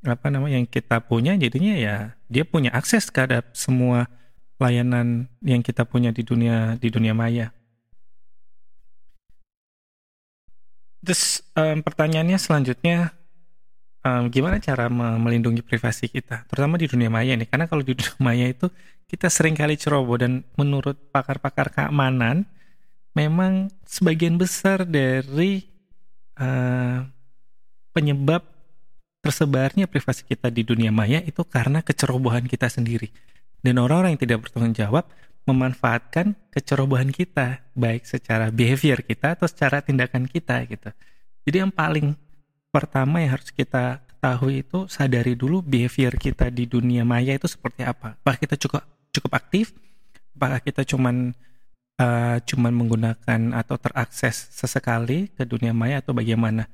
apa 0.00 0.26
namanya 0.32 0.56
yang 0.56 0.68
kita 0.70 1.02
punya 1.04 1.36
jadinya 1.36 1.76
ya 1.76 1.96
dia 2.32 2.48
punya 2.48 2.72
akses 2.72 3.12
terhadap 3.12 3.52
semua 3.52 4.08
layanan 4.56 5.28
yang 5.44 5.60
kita 5.60 5.84
punya 5.84 6.12
di 6.12 6.24
dunia 6.24 6.76
di 6.80 6.88
dunia 6.88 7.12
maya. 7.12 7.52
Terus 11.00 11.40
um, 11.56 11.80
pertanyaannya 11.80 12.36
selanjutnya 12.36 13.16
um, 14.04 14.28
gimana 14.28 14.60
cara 14.60 14.88
melindungi 14.92 15.64
privasi 15.64 16.12
kita, 16.12 16.44
terutama 16.48 16.76
di 16.76 16.88
dunia 16.88 17.08
maya 17.08 17.32
nih? 17.36 17.48
Karena 17.48 17.64
kalau 17.64 17.80
di 17.80 17.96
dunia 17.96 18.20
maya 18.28 18.46
itu 18.48 18.68
kita 19.08 19.26
sering 19.26 19.56
kali 19.56 19.74
ceroboh 19.74 20.20
dan 20.20 20.46
menurut 20.54 20.94
pakar-pakar 21.10 21.72
keamanan 21.74 22.46
memang 23.16 23.72
sebagian 23.82 24.38
besar 24.38 24.86
dari 24.86 25.66
uh, 26.38 27.02
penyebab 27.90 28.46
tersebarnya 29.20 29.84
privasi 29.84 30.24
kita 30.24 30.48
di 30.48 30.64
dunia 30.64 30.88
maya 30.88 31.20
itu 31.20 31.44
karena 31.44 31.84
kecerobohan 31.84 32.48
kita 32.48 32.70
sendiri. 32.70 33.12
Dan 33.60 33.76
orang-orang 33.76 34.16
yang 34.16 34.22
tidak 34.24 34.38
bertanggung 34.48 34.72
jawab 34.72 35.04
memanfaatkan 35.48 36.36
kecerobohan 36.52 37.10
kita, 37.10 37.64
baik 37.72 38.04
secara 38.04 38.52
behavior 38.52 39.00
kita 39.00 39.34
atau 39.38 39.48
secara 39.48 39.80
tindakan 39.80 40.28
kita 40.28 40.64
gitu. 40.68 40.90
Jadi 41.48 41.56
yang 41.64 41.72
paling 41.72 42.14
pertama 42.70 43.24
yang 43.24 43.40
harus 43.40 43.50
kita 43.50 44.04
ketahui 44.06 44.60
itu 44.60 44.84
sadari 44.86 45.32
dulu 45.32 45.64
behavior 45.64 46.12
kita 46.14 46.52
di 46.52 46.68
dunia 46.68 47.08
maya 47.08 47.32
itu 47.32 47.48
seperti 47.48 47.82
apa. 47.88 48.20
Apakah 48.20 48.38
kita 48.38 48.54
cukup 48.60 48.84
cukup 49.10 49.32
aktif? 49.32 49.72
Apakah 50.36 50.60
kita 50.60 50.84
cuman 50.84 51.32
uh, 51.96 52.36
cuman 52.44 52.72
menggunakan 52.76 53.40
atau 53.56 53.76
terakses 53.80 54.52
sesekali 54.52 55.32
ke 55.32 55.48
dunia 55.48 55.72
maya 55.72 56.04
atau 56.04 56.12
bagaimana? 56.12 56.68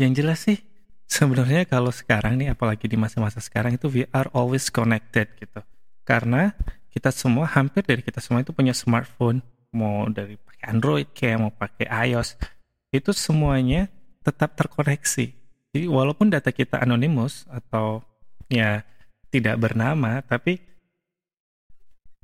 Yang 0.00 0.12
jelas 0.18 0.38
sih 0.40 0.58
sebenarnya 1.06 1.68
kalau 1.70 1.94
sekarang 1.94 2.40
nih 2.40 2.52
apalagi 2.52 2.90
di 2.90 2.98
masa-masa 2.98 3.38
sekarang 3.38 3.78
itu 3.78 3.86
we 3.86 4.02
are 4.10 4.26
always 4.34 4.66
connected 4.68 5.30
gitu 5.38 5.62
karena 6.02 6.54
kita 6.96 7.12
semua 7.12 7.44
hampir 7.44 7.84
dari 7.84 8.00
kita 8.00 8.24
semua 8.24 8.40
itu 8.40 8.56
punya 8.56 8.72
smartphone. 8.72 9.44
Mau 9.76 10.08
dari 10.08 10.40
pakai 10.40 10.72
Android 10.72 11.12
kayak 11.12 11.36
mau 11.36 11.52
pakai 11.52 11.84
iOS. 12.08 12.40
Itu 12.88 13.12
semuanya 13.12 13.92
tetap 14.24 14.56
terkoneksi 14.56 15.46
jadi 15.76 15.92
walaupun 15.92 16.32
data 16.32 16.48
kita 16.56 16.80
anonymous 16.80 17.44
atau 17.52 18.00
ya 18.48 18.80
tidak 19.28 19.60
bernama 19.60 20.24
tapi 20.24 20.56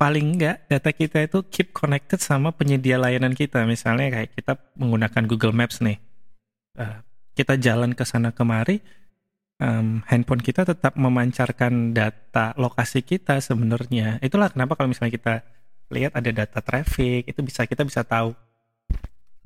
paling 0.01 0.33
enggak 0.33 0.65
data 0.73 0.89
kita 0.89 1.29
itu 1.29 1.45
keep 1.53 1.77
connected 1.77 2.17
sama 2.17 2.57
penyedia 2.57 2.97
layanan 2.97 3.37
kita. 3.37 3.69
Misalnya 3.69 4.09
kayak 4.09 4.33
kita 4.33 4.57
menggunakan 4.81 5.29
Google 5.29 5.53
Maps 5.53 5.85
nih. 5.85 6.01
Uh, 6.81 7.05
kita 7.37 7.61
jalan 7.61 7.93
ke 7.93 8.09
sana 8.09 8.33
kemari, 8.33 8.81
um, 9.63 10.03
handphone 10.11 10.43
kita 10.43 10.67
tetap 10.67 10.99
memancarkan 10.99 11.95
data 11.95 12.51
lokasi 12.59 13.07
kita 13.07 13.39
sebenarnya. 13.39 14.19
Itulah 14.19 14.51
kenapa 14.51 14.75
kalau 14.75 14.91
misalnya 14.91 15.15
kita 15.15 15.35
lihat 15.95 16.19
ada 16.19 16.31
data 16.35 16.59
traffic, 16.59 17.31
itu 17.31 17.41
bisa 17.47 17.63
kita 17.69 17.87
bisa 17.87 18.03
tahu 18.03 18.35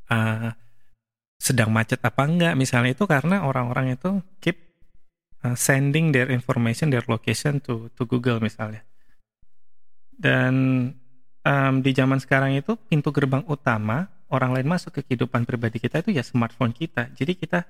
uh, 0.08 0.50
sedang 1.36 1.68
macet 1.68 2.00
apa 2.00 2.24
enggak. 2.24 2.56
Misalnya 2.56 2.96
itu 2.96 3.04
karena 3.04 3.44
orang-orang 3.44 3.92
itu 4.00 4.24
keep 4.40 4.56
uh, 5.44 5.52
sending 5.52 6.16
their 6.16 6.32
information, 6.32 6.88
their 6.88 7.04
location 7.04 7.60
to 7.60 7.92
to 7.92 8.08
Google 8.08 8.40
misalnya. 8.40 8.80
Dan 10.16 10.54
um, 11.44 11.74
di 11.84 11.92
zaman 11.92 12.16
sekarang 12.16 12.56
itu 12.56 12.80
pintu 12.88 13.12
gerbang 13.12 13.44
utama 13.44 14.08
orang 14.32 14.56
lain 14.56 14.66
masuk 14.66 14.96
ke 14.96 15.00
kehidupan 15.12 15.44
pribadi 15.44 15.78
kita 15.78 16.00
itu 16.00 16.16
ya 16.16 16.24
smartphone 16.24 16.72
kita. 16.72 17.12
Jadi 17.12 17.36
kita 17.36 17.68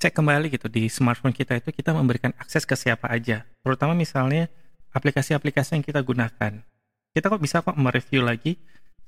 cek 0.00 0.16
kembali 0.16 0.48
gitu 0.48 0.72
di 0.72 0.88
smartphone 0.88 1.36
kita 1.36 1.60
itu 1.60 1.68
kita 1.76 1.92
memberikan 1.92 2.32
akses 2.40 2.64
ke 2.64 2.72
siapa 2.72 3.12
aja. 3.12 3.44
Terutama 3.60 3.92
misalnya 3.92 4.48
aplikasi-aplikasi 4.96 5.76
yang 5.76 5.84
kita 5.84 6.00
gunakan. 6.00 6.64
Kita 7.12 7.24
kok 7.28 7.42
bisa 7.42 7.60
kok 7.60 7.76
mereview 7.76 8.24
lagi 8.24 8.56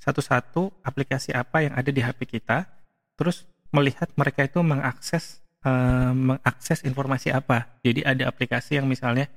satu-satu 0.04 0.84
aplikasi 0.84 1.32
apa 1.32 1.64
yang 1.64 1.72
ada 1.72 1.88
di 1.88 2.04
HP 2.04 2.28
kita, 2.28 2.68
terus 3.16 3.48
melihat 3.72 4.12
mereka 4.20 4.44
itu 4.44 4.60
mengakses 4.60 5.40
uh, 5.64 6.12
mengakses 6.12 6.84
informasi 6.84 7.32
apa. 7.32 7.72
Jadi 7.80 8.04
ada 8.04 8.28
aplikasi 8.28 8.76
yang 8.76 8.84
misalnya 8.84 9.32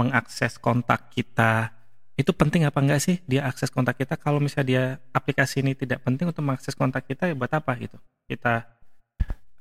mengakses 0.00 0.56
kontak 0.56 1.12
kita, 1.12 1.74
itu 2.14 2.30
penting 2.30 2.62
apa 2.62 2.78
enggak 2.78 3.02
sih 3.02 3.18
dia 3.26 3.42
akses 3.42 3.74
kontak 3.74 3.98
kita 3.98 4.14
kalau 4.14 4.38
misalnya 4.38 4.66
dia 4.66 4.84
aplikasi 5.10 5.66
ini 5.66 5.74
tidak 5.74 6.06
penting 6.06 6.30
untuk 6.30 6.46
mengakses 6.46 6.78
kontak 6.78 7.10
kita 7.10 7.26
ya 7.26 7.34
buat 7.34 7.50
apa 7.50 7.74
gitu 7.82 7.98
kita 8.30 8.73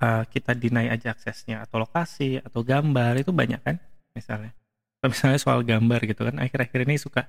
uh, 0.03 0.23
kita 0.27 0.51
deny 0.51 0.91
aja 0.91 1.15
aksesnya 1.15 1.63
atau 1.63 1.79
lokasi 1.79 2.43
atau 2.43 2.59
gambar 2.59 3.23
itu 3.23 3.31
banyak 3.31 3.63
kan 3.63 3.79
misalnya. 4.11 4.51
Misalnya 5.03 5.39
soal 5.39 5.63
gambar 5.67 5.99
gitu 6.07 6.23
kan 6.27 6.39
akhir-akhir 6.39 6.87
ini 6.87 6.95
suka 6.95 7.27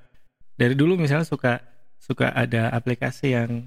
dari 0.54 0.78
dulu 0.78 0.94
misalnya 0.94 1.26
suka 1.26 1.58
suka 1.98 2.30
ada 2.30 2.70
aplikasi 2.70 3.34
yang 3.34 3.66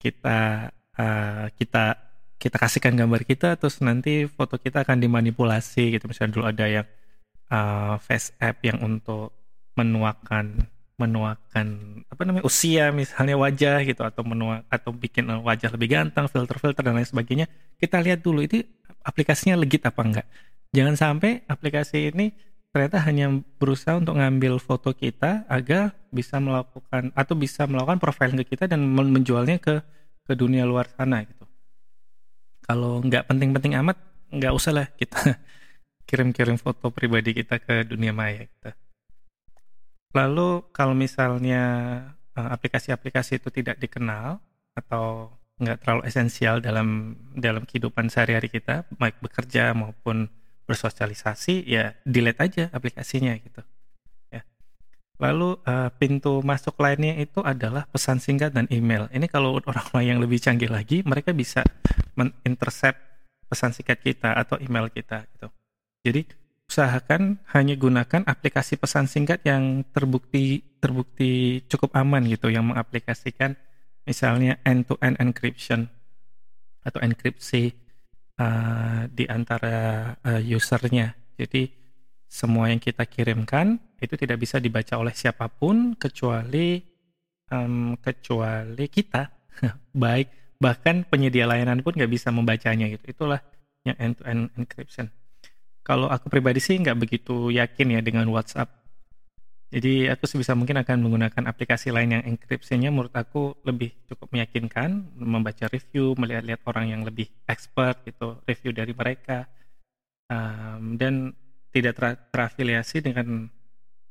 kita 0.00 0.72
uh, 0.96 1.46
kita 1.56 1.96
kita 2.40 2.56
kasihkan 2.60 2.96
gambar 2.96 3.24
kita 3.24 3.56
terus 3.56 3.80
nanti 3.80 4.28
foto 4.28 4.60
kita 4.60 4.84
akan 4.84 5.00
dimanipulasi 5.00 5.96
gitu. 5.96 6.04
Misalnya 6.08 6.32
dulu 6.40 6.44
ada 6.48 6.66
yang 6.68 6.86
uh, 7.48 7.96
face 8.00 8.32
app 8.40 8.60
yang 8.64 8.80
untuk 8.84 9.32
menuakan 9.74 10.68
menuakan 10.94 11.66
apa 12.06 12.22
namanya 12.22 12.46
usia 12.46 12.94
misalnya 12.94 13.34
wajah 13.34 13.82
gitu 13.82 14.06
atau 14.06 14.22
menua 14.22 14.62
atau 14.70 14.94
bikin 14.94 15.26
wajah 15.42 15.74
lebih 15.74 15.90
ganteng 15.90 16.30
filter-filter 16.30 16.86
dan 16.86 16.94
lain 16.94 17.08
sebagainya 17.08 17.46
kita 17.82 17.98
lihat 17.98 18.22
dulu 18.22 18.46
itu 18.46 18.62
aplikasinya 19.02 19.58
legit 19.58 19.82
apa 19.82 20.00
enggak 20.06 20.26
jangan 20.70 20.94
sampai 20.94 21.42
aplikasi 21.50 22.14
ini 22.14 22.30
ternyata 22.70 23.02
hanya 23.06 23.30
berusaha 23.58 23.98
untuk 23.98 24.18
ngambil 24.18 24.62
foto 24.62 24.94
kita 24.94 25.46
agar 25.50 25.98
bisa 26.14 26.38
melakukan 26.38 27.10
atau 27.14 27.34
bisa 27.34 27.66
melakukan 27.66 27.98
profiling 27.98 28.38
ke 28.46 28.54
kita 28.54 28.70
dan 28.70 28.86
menjualnya 28.86 29.58
ke 29.58 29.82
ke 30.26 30.32
dunia 30.38 30.62
luar 30.62 30.86
sana 30.94 31.26
gitu 31.26 31.42
kalau 32.62 33.02
nggak 33.02 33.26
penting-penting 33.26 33.74
amat 33.82 33.98
nggak 34.30 34.54
usah 34.54 34.72
lah 34.74 34.86
kita 34.94 35.42
kirim-kirim 36.08 36.54
foto 36.54 36.94
pribadi 36.94 37.34
kita 37.34 37.58
ke 37.58 37.82
dunia 37.82 38.14
maya 38.14 38.46
gitu. 38.46 38.70
Lalu 40.14 40.70
kalau 40.70 40.94
misalnya 40.94 41.62
eh, 42.38 42.48
aplikasi-aplikasi 42.54 43.42
itu 43.42 43.50
tidak 43.50 43.82
dikenal 43.82 44.38
atau 44.78 45.34
nggak 45.54 45.78
terlalu 45.86 46.02
esensial 46.10 46.58
dalam 46.58 47.14
dalam 47.34 47.62
kehidupan 47.66 48.10
sehari-hari 48.10 48.50
kita, 48.50 48.86
baik 48.98 49.18
bekerja 49.22 49.70
maupun 49.74 50.26
bersosialisasi, 50.66 51.66
ya 51.68 51.94
delete 52.02 52.40
aja 52.42 52.64
aplikasinya 52.74 53.36
gitu. 53.38 53.62
Ya. 54.34 54.42
Lalu 55.22 55.62
uh, 55.62 55.90
pintu 55.94 56.42
masuk 56.42 56.74
lainnya 56.82 57.14
itu 57.20 57.38
adalah 57.44 57.86
pesan 57.86 58.18
singkat 58.18 58.50
dan 58.50 58.66
email. 58.74 59.06
Ini 59.14 59.30
kalau 59.30 59.58
orang-orang 59.70 60.04
yang 60.06 60.18
lebih 60.18 60.42
canggih 60.42 60.70
lagi, 60.70 61.06
mereka 61.06 61.30
bisa 61.30 61.62
men-intercept 62.18 62.98
pesan 63.46 63.70
singkat 63.70 64.02
kita 64.02 64.34
atau 64.34 64.58
email 64.58 64.90
kita 64.90 65.22
gitu. 65.36 65.46
Jadi 66.02 66.26
usahakan 66.68 67.38
hanya 67.52 67.74
gunakan 67.76 68.24
aplikasi 68.24 68.80
pesan 68.80 69.06
singkat 69.06 69.44
yang 69.44 69.84
terbukti 69.92 70.64
terbukti 70.80 71.62
cukup 71.68 71.92
aman 71.96 72.24
gitu 72.26 72.48
yang 72.48 72.68
mengaplikasikan 72.72 73.56
misalnya 74.04 74.60
end-to-end 74.64 75.16
encryption 75.20 75.88
atau 76.84 77.00
enkripsi 77.00 77.72
uh, 78.36 79.08
di 79.08 79.24
antara 79.24 80.12
uh, 80.20 80.40
usernya. 80.44 81.16
Jadi 81.34 81.72
semua 82.28 82.68
yang 82.68 82.78
kita 82.78 83.08
kirimkan 83.08 83.80
itu 83.98 84.14
tidak 84.20 84.44
bisa 84.44 84.60
dibaca 84.60 85.00
oleh 85.00 85.16
siapa 85.16 85.48
pun 85.48 85.96
kecuali 85.96 86.82
um, 87.48 87.96
kecuali 87.98 88.86
kita. 88.92 89.32
Baik 90.04 90.58
bahkan 90.60 91.04
penyedia 91.04 91.48
layanan 91.48 91.80
pun 91.80 91.96
nggak 91.96 92.12
bisa 92.12 92.28
membacanya 92.28 92.88
gitu. 92.92 93.04
Itulah 93.08 93.40
yang 93.88 93.96
end-to-end 93.96 94.52
encryption. 94.60 95.08
Kalau 95.84 96.08
aku 96.08 96.32
pribadi 96.32 96.64
sih 96.64 96.80
nggak 96.80 96.96
begitu 96.96 97.52
yakin 97.52 97.94
ya 97.94 98.00
dengan 98.00 98.24
WhatsApp 98.32 98.84
jadi 99.74 100.14
aku 100.14 100.30
sebisa 100.30 100.54
mungkin 100.54 100.78
akan 100.78 101.02
menggunakan 101.02 101.50
aplikasi 101.50 101.90
lain 101.90 102.14
yang 102.14 102.22
enkripsinya 102.22 102.94
menurut 102.94 103.10
aku 103.10 103.58
lebih 103.66 103.90
cukup 104.06 104.30
meyakinkan, 104.30 105.18
membaca 105.18 105.66
review, 105.66 106.14
melihat-lihat 106.14 106.62
orang 106.70 106.94
yang 106.94 107.02
lebih 107.02 107.26
expert 107.50 108.06
gitu, 108.06 108.38
review 108.46 108.70
dari 108.70 108.94
mereka, 108.94 109.50
um, 110.30 110.94
dan 110.94 111.34
tidak 111.74 111.98
ter 111.98 112.06
terafiliasi 112.30 113.02
dengan 113.02 113.50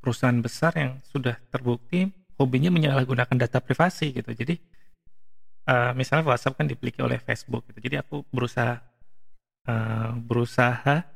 perusahaan 0.03 0.35
besar 0.43 0.75
yang 0.75 0.99
sudah 1.07 1.39
terbukti 1.47 2.11
hobinya 2.35 2.67
menyalahgunakan 2.67 3.47
data 3.47 3.63
privasi 3.63 4.19
gitu. 4.19 4.35
Jadi 4.35 4.59
uh, 5.71 5.95
misalnya 5.95 6.27
WhatsApp 6.27 6.59
kan 6.59 6.67
dipiliki 6.67 6.99
oleh 6.99 7.23
Facebook 7.23 7.71
gitu. 7.71 7.79
Jadi 7.79 8.03
aku 8.03 8.27
berusaha 8.35 8.83
uh, 9.71 10.11
berusaha 10.19 11.12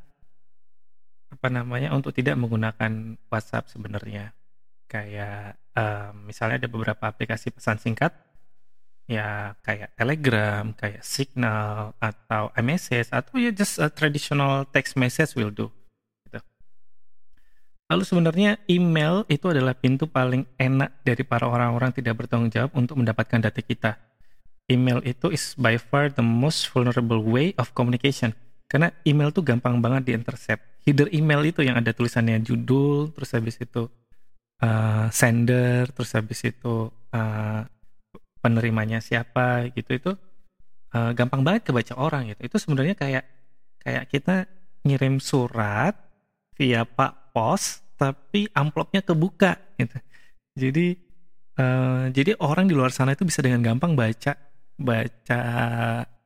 apa 1.28 1.48
namanya 1.52 1.92
untuk 1.92 2.16
tidak 2.16 2.40
menggunakan 2.40 3.20
WhatsApp 3.28 3.68
sebenarnya 3.68 4.32
kayak 4.88 5.60
um, 5.76 6.32
misalnya 6.32 6.64
ada 6.64 6.70
beberapa 6.72 7.04
aplikasi 7.04 7.52
pesan 7.52 7.78
singkat 7.78 8.16
ya 9.08 9.56
kayak 9.64 9.96
Telegram, 9.96 10.76
kayak 10.76 11.02
Signal 11.02 11.96
atau 11.98 12.52
iMessage 12.60 13.08
atau 13.10 13.40
ya 13.40 13.56
just 13.56 13.80
a 13.80 13.88
traditional 13.88 14.68
text 14.68 15.00
message 15.00 15.32
will 15.34 15.50
do. 15.50 15.72
Gitu. 16.28 16.44
Lalu 17.88 18.04
sebenarnya 18.04 18.52
email 18.68 19.24
itu 19.32 19.48
adalah 19.48 19.74
pintu 19.80 20.12
paling 20.12 20.44
enak 20.60 20.92
dari 21.08 21.24
para 21.24 21.48
orang-orang 21.48 21.96
tidak 21.96 22.20
bertanggung 22.20 22.52
jawab 22.52 22.76
untuk 22.76 23.00
mendapatkan 23.00 23.40
data 23.40 23.64
kita. 23.64 23.96
Email 24.68 25.00
itu 25.08 25.32
is 25.32 25.56
by 25.56 25.80
far 25.80 26.12
the 26.12 26.24
most 26.24 26.68
vulnerable 26.68 27.24
way 27.24 27.56
of 27.56 27.72
communication. 27.72 28.36
Karena 28.68 28.92
email 29.08 29.32
tuh 29.32 29.48
gampang 29.48 29.80
banget 29.80 30.12
di-intercept. 30.12 30.84
Header 30.84 31.08
email 31.16 31.44
itu 31.48 31.64
yang 31.64 31.80
ada 31.80 31.96
tulisannya 31.96 32.44
judul, 32.44 33.16
terus 33.16 33.32
habis 33.32 33.56
itu 33.60 33.88
uh, 34.64 35.08
sender 35.12 35.88
terus 35.96 36.12
habis 36.16 36.44
itu 36.44 36.92
uh, 36.92 37.62
penerimanya 38.44 39.00
siapa 39.00 39.72
gitu. 39.72 39.92
Itu 39.96 40.12
uh, 40.92 41.12
gampang 41.16 41.48
banget 41.48 41.72
kebaca 41.72 41.96
orang 41.96 42.32
gitu. 42.36 42.42
Itu 42.44 42.58
sebenarnya 42.60 42.96
kayak 43.00 43.24
kayak 43.80 44.06
kita 44.12 44.36
ngirim 44.84 45.24
surat 45.24 45.96
via 46.60 46.84
pak 46.84 47.32
pos 47.32 47.84
tapi 47.96 48.52
amplopnya 48.52 49.00
kebuka 49.00 49.56
gitu. 49.80 49.98
Jadi 50.60 50.88
uh, 51.56 52.12
jadi 52.12 52.36
orang 52.44 52.68
di 52.68 52.76
luar 52.76 52.92
sana 52.92 53.16
itu 53.16 53.24
bisa 53.24 53.40
dengan 53.40 53.64
gampang 53.64 53.96
baca 53.96 54.36
baca 54.78 55.40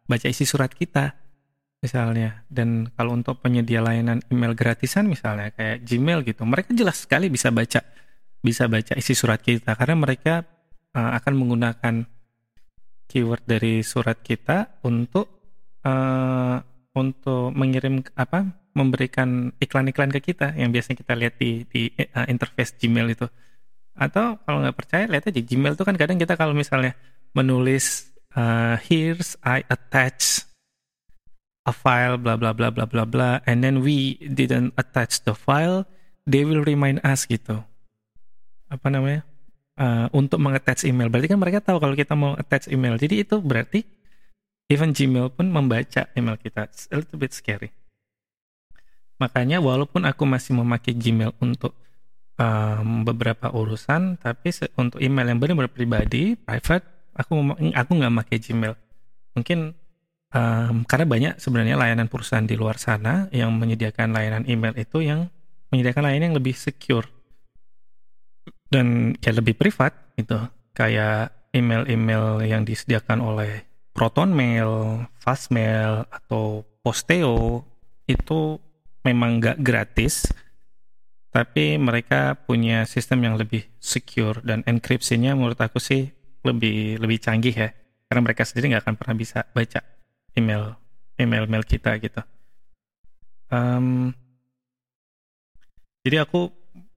baca 0.09 0.27
isi 0.27 0.43
surat 0.43 0.73
kita 0.75 1.20
misalnya. 1.81 2.45
Dan 2.47 2.87
kalau 2.93 3.17
untuk 3.17 3.41
penyedia 3.41 3.81
layanan 3.81 4.21
email 4.29 4.53
gratisan 4.53 5.09
misalnya 5.09 5.49
kayak 5.51 5.83
Gmail 5.83 6.21
gitu 6.23 6.45
mereka 6.45 6.71
jelas 6.77 7.03
sekali 7.03 7.27
bisa 7.27 7.49
baca 7.49 7.81
bisa 8.39 8.69
baca 8.69 8.93
isi 8.95 9.17
surat 9.17 9.41
kita. 9.41 9.73
Karena 9.73 9.97
mereka 9.97 10.45
uh, 10.93 11.11
akan 11.17 11.33
menggunakan 11.35 11.95
keyword 13.09 13.43
dari 13.43 13.83
surat 13.83 14.21
kita 14.23 14.79
untuk 14.87 15.27
uh, 15.83 16.61
untuk 16.95 17.51
mengirim 17.51 18.05
apa 18.15 18.61
memberikan 18.71 19.51
iklan-iklan 19.59 20.15
ke 20.15 20.31
kita 20.31 20.55
yang 20.55 20.71
biasanya 20.71 21.03
kita 21.03 21.13
lihat 21.17 21.35
di 21.35 21.67
di 21.67 21.91
uh, 21.91 22.29
interface 22.29 22.77
Gmail 22.79 23.11
itu. 23.11 23.27
Atau 23.91 24.39
kalau 24.47 24.63
nggak 24.63 24.77
percaya 24.77 25.03
lihat 25.09 25.27
aja 25.27 25.41
Gmail 25.43 25.75
itu 25.75 25.83
kan 25.83 25.97
kadang 25.99 26.15
kita 26.15 26.39
kalau 26.39 26.55
misalnya 26.55 26.95
menulis 27.35 28.11
uh, 28.37 28.79
here's 28.79 29.35
I 29.43 29.67
attach 29.67 30.50
a 31.65 31.73
file 31.73 32.17
bla 32.17 32.37
bla 32.39 32.53
bla 32.53 32.73
bla 32.73 32.85
bla 32.89 33.03
bla 33.05 33.29
and 33.45 33.61
then 33.61 33.85
we 33.85 34.17
didn't 34.21 34.73
attach 34.77 35.21
the 35.27 35.35
file 35.35 35.85
they 36.25 36.41
will 36.41 36.65
remind 36.65 36.97
us 37.05 37.25
gitu 37.29 37.61
apa 38.71 38.87
namanya 38.87 39.21
uh, 39.81 40.07
untuk 40.13 40.37
mengattach 40.37 40.85
email. 40.85 41.09
Berarti 41.09 41.27
kan 41.27 41.39
mereka 41.39 41.59
tahu 41.59 41.77
kalau 41.81 41.95
kita 41.97 42.13
mau 42.13 42.37
attach 42.37 42.69
email. 42.69 42.95
Jadi 42.95 43.25
itu 43.25 43.41
berarti 43.41 43.83
even 44.69 44.93
Gmail 44.93 45.33
pun 45.33 45.49
membaca 45.49 46.07
email 46.13 46.37
kita. 46.37 46.69
It's 46.69 46.85
a 46.93 47.01
little 47.01 47.17
bit 47.17 47.33
scary. 47.33 47.73
Makanya 49.19 49.61
walaupun 49.61 50.05
aku 50.05 50.23
masih 50.25 50.57
memakai 50.57 50.97
Gmail 50.97 51.37
untuk 51.43 51.77
um, 52.41 53.05
beberapa 53.05 53.53
urusan, 53.53 54.17
tapi 54.17 54.49
untuk 54.79 54.97
email 54.97 55.29
yang 55.29 55.37
benar-benar 55.37 55.69
pribadi, 55.69 56.33
private, 56.33 57.13
aku 57.13 57.37
aku 57.53 57.91
nggak 57.91 58.13
pakai 58.25 58.37
Gmail. 58.41 58.73
Mungkin 59.37 59.59
um, 60.31 60.83
karena 60.87 61.05
banyak 61.07 61.33
sebenarnya 61.37 61.75
layanan 61.77 62.07
perusahaan 62.07 62.43
di 62.43 62.55
luar 62.55 62.79
sana 62.79 63.27
yang 63.35 63.51
menyediakan 63.55 64.15
layanan 64.15 64.43
email 64.47 64.75
itu 64.75 65.03
yang 65.03 65.27
menyediakan 65.71 66.03
layanan 66.07 66.25
yang 66.31 66.37
lebih 66.39 66.55
secure. 66.55 67.07
Dan 68.71 69.15
ya 69.19 69.35
lebih 69.35 69.55
privat 69.59 70.15
gitu. 70.15 70.39
Kayak 70.71 71.35
email-email 71.51 72.47
yang 72.47 72.63
disediakan 72.63 73.19
oleh 73.19 73.67
ProtonMail, 73.91 75.03
Fastmail 75.19 76.07
atau 76.07 76.63
Posteo 76.79 77.67
itu 78.07 78.57
memang 79.03 79.43
nggak 79.43 79.59
gratis. 79.59 80.31
Tapi 81.31 81.79
mereka 81.79 82.35
punya 82.35 82.83
sistem 82.83 83.23
yang 83.23 83.35
lebih 83.39 83.63
secure 83.79 84.43
dan 84.43 84.67
enkripsinya 84.67 85.31
menurut 85.31 85.59
aku 85.59 85.79
sih 85.79 86.11
lebih 86.43 86.99
lebih 86.99 87.19
canggih 87.19 87.55
ya. 87.55 87.69
Karena 88.07 88.21
mereka 88.23 88.43
sendiri 88.43 88.75
nggak 88.75 88.83
akan 88.87 88.95
pernah 88.99 89.15
bisa 89.15 89.47
baca 89.55 89.79
email 90.37 90.75
email 91.19 91.43
email 91.45 91.63
kita 91.65 91.97
gitu 92.01 92.21
um, 93.51 94.11
jadi 96.01 96.25
aku 96.25 96.49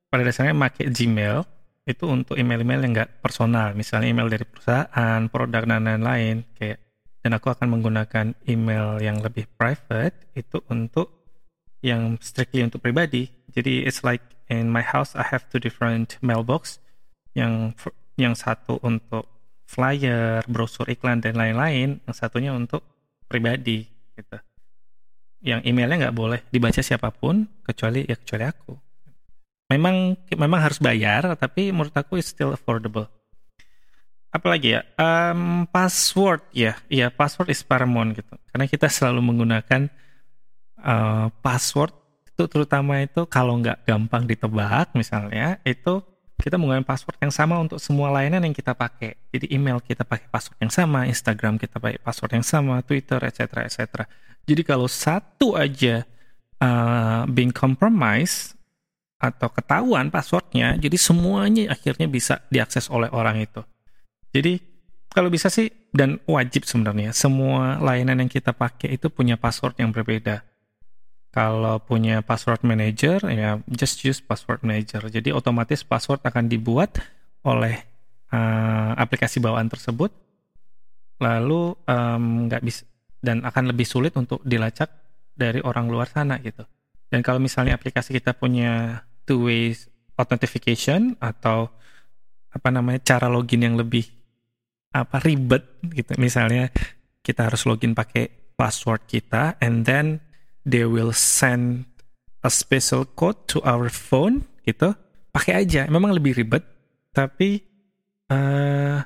pada 0.09 0.25
dasarnya 0.25 0.57
pakai 0.57 0.89
Gmail 0.89 1.45
itu 1.85 2.05
untuk 2.09 2.41
email-email 2.41 2.81
yang 2.81 2.93
nggak 2.97 3.21
personal, 3.21 3.77
misalnya 3.77 4.09
email 4.09 4.33
dari 4.33 4.49
perusahaan, 4.49 5.21
produk 5.29 5.69
dan 5.69 5.85
lain-lain. 5.85 6.49
Kayak 6.57 6.81
dan 7.21 7.37
aku 7.37 7.53
akan 7.53 7.69
menggunakan 7.73 8.27
email 8.49 9.01
yang 9.01 9.21
lebih 9.21 9.49
private 9.57 10.33
itu 10.37 10.61
untuk 10.73 11.13
yang 11.85 12.17
strictly 12.25 12.65
untuk 12.65 12.81
pribadi. 12.81 13.29
Jadi 13.53 13.85
it's 13.85 14.01
like 14.01 14.25
in 14.49 14.73
my 14.73 14.81
house 14.81 15.13
I 15.13 15.29
have 15.29 15.49
two 15.53 15.61
different 15.61 16.17
mailbox 16.25 16.81
yang 17.37 17.77
yang 18.17 18.33
satu 18.33 18.81
untuk 18.81 19.29
flyer, 19.69 20.41
brosur 20.49 20.89
iklan 20.89 21.21
dan 21.21 21.37
lain-lain, 21.37 22.01
yang 22.05 22.17
satunya 22.17 22.57
untuk 22.57 22.81
pribadi 23.27 23.85
gitu. 24.15 24.37
Yang 25.45 25.61
emailnya 25.69 26.09
nggak 26.09 26.17
boleh 26.17 26.41
dibaca 26.49 26.81
siapa 26.81 27.13
pun 27.13 27.45
kecuali 27.65 28.09
ya 28.09 28.17
kecuali 28.17 28.45
aku. 28.49 28.73
Memang 29.73 30.17
memang 30.37 30.61
harus 30.61 30.79
bayar 30.81 31.37
tapi 31.37 31.73
menurut 31.73 31.93
aku 31.93 32.21
it's 32.21 32.33
still 32.33 32.53
affordable. 32.53 33.09
Apalagi 34.35 34.79
ya 34.79 34.81
um, 34.97 35.69
password 35.69 36.43
ya. 36.55 36.81
Ya 36.89 37.13
password 37.13 37.53
is 37.53 37.61
paramount 37.61 38.17
gitu. 38.17 38.35
Karena 38.51 38.65
kita 38.67 38.89
selalu 38.89 39.21
menggunakan 39.21 39.89
uh, 40.81 41.29
password 41.45 41.93
itu 42.35 42.51
terutama 42.51 42.99
itu 42.99 43.23
kalau 43.31 43.63
nggak 43.63 43.87
gampang 43.87 44.27
ditebak 44.27 44.91
misalnya 44.99 45.63
itu 45.63 46.03
kita 46.41 46.59
menggunakan 46.59 46.85
password 46.85 47.19
yang 47.23 47.33
sama 47.33 47.57
untuk 47.63 47.79
semua 47.79 48.11
layanan 48.11 48.43
yang 48.45 48.55
kita 48.55 48.75
pakai 48.75 49.17
jadi 49.31 49.47
email 49.55 49.79
kita 49.79 50.03
pakai 50.03 50.27
password 50.29 50.59
yang 50.61 50.73
sama 50.73 51.07
Instagram 51.07 51.57
kita 51.57 51.79
pakai 51.79 51.99
password 52.03 52.41
yang 52.41 52.47
sama 52.47 52.83
Twitter 52.83 53.23
etc 53.23 53.65
etc 53.65 54.05
jadi 54.45 54.63
kalau 54.63 54.85
satu 54.85 55.57
aja 55.57 56.05
uh, 56.61 57.25
being 57.33 57.53
compromised 57.53 58.55
atau 59.17 59.49
ketahuan 59.49 60.13
passwordnya, 60.13 60.77
jadi 60.77 61.01
semuanya 61.01 61.73
akhirnya 61.73 62.05
bisa 62.05 62.45
diakses 62.53 62.93
oleh 62.93 63.09
orang 63.09 63.41
itu. 63.41 63.65
Jadi 64.37 64.61
kalau 65.09 65.33
bisa 65.33 65.49
sih 65.49 65.73
dan 65.95 66.21
wajib 66.29 66.69
sebenarnya 66.69 67.17
semua 67.17 67.81
layanan 67.81 68.27
yang 68.27 68.31
kita 68.31 68.53
pakai 68.53 68.99
itu 69.01 69.09
punya 69.09 69.41
password 69.41 69.81
yang 69.81 69.95
berbeda. 69.95 70.45
Kalau 71.35 71.83
punya 71.83 72.23
password 72.23 72.63
manager 72.63 73.19
ya 73.27 73.59
just 73.67 74.07
use 74.07 74.23
password 74.23 74.63
manager. 74.63 75.03
Jadi 75.11 75.35
otomatis 75.35 75.83
password 75.83 76.23
akan 76.23 76.47
dibuat 76.47 77.03
oleh 77.43 77.75
uh, 78.31 78.95
aplikasi 78.95 79.43
bawaan 79.43 79.67
tersebut. 79.67 80.15
Lalu 81.19 81.75
nggak 82.47 82.63
um, 82.63 82.67
bisa 82.67 82.87
dan 83.19 83.43
akan 83.43 83.75
lebih 83.75 83.89
sulit 83.89 84.15
untuk 84.15 84.45
dilacak 84.47 84.93
dari 85.35 85.59
orang 85.65 85.91
luar 85.91 86.07
sana 86.07 86.39
gitu. 86.39 86.63
Dan 87.11 87.25
kalau 87.27 87.43
misalnya 87.43 87.75
aplikasi 87.75 88.15
kita 88.15 88.37
punya 88.37 89.03
two 89.27 89.51
ways 89.51 89.91
authentication 90.15 91.19
atau 91.19 91.73
apa 92.55 92.69
namanya 92.71 93.03
cara 93.03 93.27
login 93.27 93.67
yang 93.67 93.75
lebih 93.75 94.07
apa 94.95 95.19
ribet 95.19 95.67
gitu. 95.91 96.15
Misalnya 96.23 96.71
kita 97.27 97.51
harus 97.51 97.67
login 97.67 97.97
pakai 97.97 98.55
password 98.55 99.11
kita 99.11 99.59
and 99.59 99.83
then 99.83 100.23
they 100.65 100.85
will 100.89 101.13
send 101.13 101.85
a 102.45 102.51
special 102.53 103.09
code 103.17 103.41
to 103.49 103.61
our 103.65 103.89
phone 103.93 104.49
gitu. 104.65 104.97
Pakai 105.31 105.65
aja. 105.65 105.87
Memang 105.89 106.13
lebih 106.17 106.37
ribet 106.37 106.65
tapi 107.15 107.63
uh, 108.33 108.99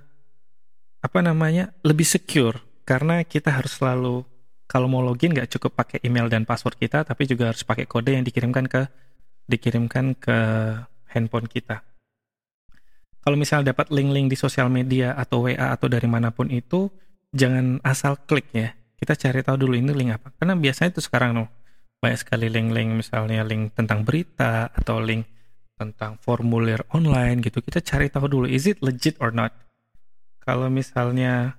apa 0.98 1.18
namanya? 1.22 1.74
lebih 1.84 2.06
secure 2.06 2.58
karena 2.88 3.20
kita 3.22 3.52
harus 3.52 3.76
selalu 3.78 4.24
kalau 4.68 4.84
mau 4.84 5.00
login 5.00 5.32
nggak 5.32 5.48
cukup 5.56 5.80
pakai 5.80 5.98
email 6.04 6.28
dan 6.28 6.44
password 6.44 6.76
kita, 6.76 7.00
tapi 7.00 7.24
juga 7.24 7.48
harus 7.48 7.64
pakai 7.64 7.88
kode 7.88 8.12
yang 8.12 8.24
dikirimkan 8.24 8.68
ke 8.68 8.84
dikirimkan 9.48 10.12
ke 10.20 10.38
handphone 11.08 11.48
kita. 11.48 11.80
Kalau 13.24 13.36
misalnya 13.40 13.72
dapat 13.72 13.88
link-link 13.88 14.28
di 14.28 14.36
sosial 14.36 14.68
media 14.68 15.16
atau 15.16 15.48
WA 15.48 15.72
atau 15.72 15.88
dari 15.88 16.04
mana 16.04 16.32
pun 16.32 16.52
itu, 16.52 16.92
jangan 17.32 17.80
asal 17.80 18.20
klik 18.28 18.48
ya. 18.52 18.76
Kita 18.98 19.14
cari 19.14 19.40
tahu 19.46 19.56
dulu 19.62 19.74
ini 19.78 19.94
link 19.94 20.10
apa. 20.18 20.34
Karena 20.34 20.58
biasanya 20.58 20.90
itu 20.98 21.02
sekarang 21.06 21.38
loh, 21.38 21.48
banyak 22.02 22.18
sekali 22.18 22.50
link-link 22.50 22.98
misalnya 22.98 23.46
link 23.46 23.78
tentang 23.78 24.02
berita 24.02 24.70
atau 24.74 24.98
link 24.98 25.26
tentang 25.78 26.18
formulir 26.18 26.82
online 26.90 27.38
gitu. 27.38 27.62
Kita 27.62 27.78
cari 27.78 28.10
tahu 28.10 28.26
dulu, 28.26 28.46
is 28.50 28.66
it 28.66 28.82
legit 28.82 29.14
or 29.22 29.30
not? 29.30 29.54
Kalau 30.42 30.66
misalnya 30.66 31.54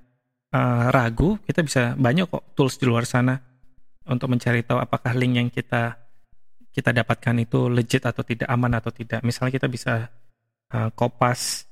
uh, 0.51 0.91
ragu, 0.91 1.39
kita 1.47 1.63
bisa 1.63 1.95
banyak 1.95 2.27
kok 2.27 2.43
tools 2.59 2.75
di 2.75 2.85
luar 2.85 3.07
sana 3.07 3.39
untuk 4.09 4.27
mencari 4.27 4.65
tahu 4.65 4.81
apakah 4.83 5.15
link 5.15 5.33
yang 5.39 5.49
kita 5.53 5.95
kita 6.69 6.91
dapatkan 6.93 7.35
itu 7.39 7.71
legit 7.71 8.03
atau 8.03 8.21
tidak 8.21 8.47
aman 8.51 8.77
atau 8.77 8.91
tidak. 8.91 9.23
Misalnya 9.23 9.55
kita 9.55 9.67
bisa 9.71 10.11
uh, 10.75 10.89
kopas 10.93 11.65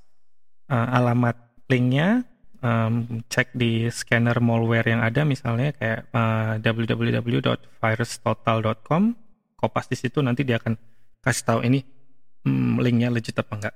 uh, 0.71 0.87
alamat 0.95 1.35
linknya, 1.67 2.23
um, 2.61 3.23
cek 3.27 3.47
di 3.57 3.89
scanner 3.91 4.39
malware 4.41 4.87
yang 4.93 5.01
ada, 5.03 5.23
misalnya 5.23 5.71
kayak 5.75 6.05
uh, 6.13 6.57
www.virustotal.com, 6.61 9.15
kopas 9.57 9.87
di 9.89 9.95
situ 9.97 10.21
nanti 10.21 10.43
dia 10.45 10.57
akan 10.61 10.77
kasih 11.21 11.43
tahu 11.43 11.61
ini 11.65 11.83
hmm, 12.45 12.79
linknya 12.81 13.09
legit 13.13 13.39
apa 13.39 13.55
enggak. 13.57 13.75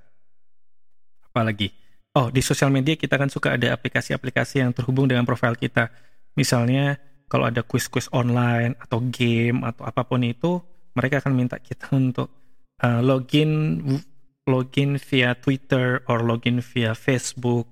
Apalagi 1.31 1.71
Oh, 2.11 2.27
di 2.27 2.43
sosial 2.43 2.75
media 2.75 2.99
kita 2.99 3.15
kan 3.15 3.31
suka 3.31 3.55
ada 3.55 3.71
aplikasi-aplikasi 3.71 4.59
yang 4.59 4.75
terhubung 4.75 5.07
dengan 5.07 5.23
profil 5.23 5.55
kita. 5.55 5.87
Misalnya 6.35 6.99
kalau 7.31 7.47
ada 7.47 7.63
quiz-quiz 7.63 8.11
online 8.11 8.75
atau 8.83 8.99
game 8.99 9.63
atau 9.63 9.87
apa 9.87 10.03
pun 10.03 10.19
itu, 10.19 10.59
mereka 10.91 11.23
akan 11.23 11.31
minta 11.31 11.55
kita 11.55 11.87
untuk 11.95 12.27
uh, 12.83 12.99
login 12.99 13.79
login 14.43 14.99
via 14.99 15.39
Twitter 15.39 16.03
or 16.11 16.27
login 16.27 16.59
via 16.59 16.91
Facebook. 16.91 17.70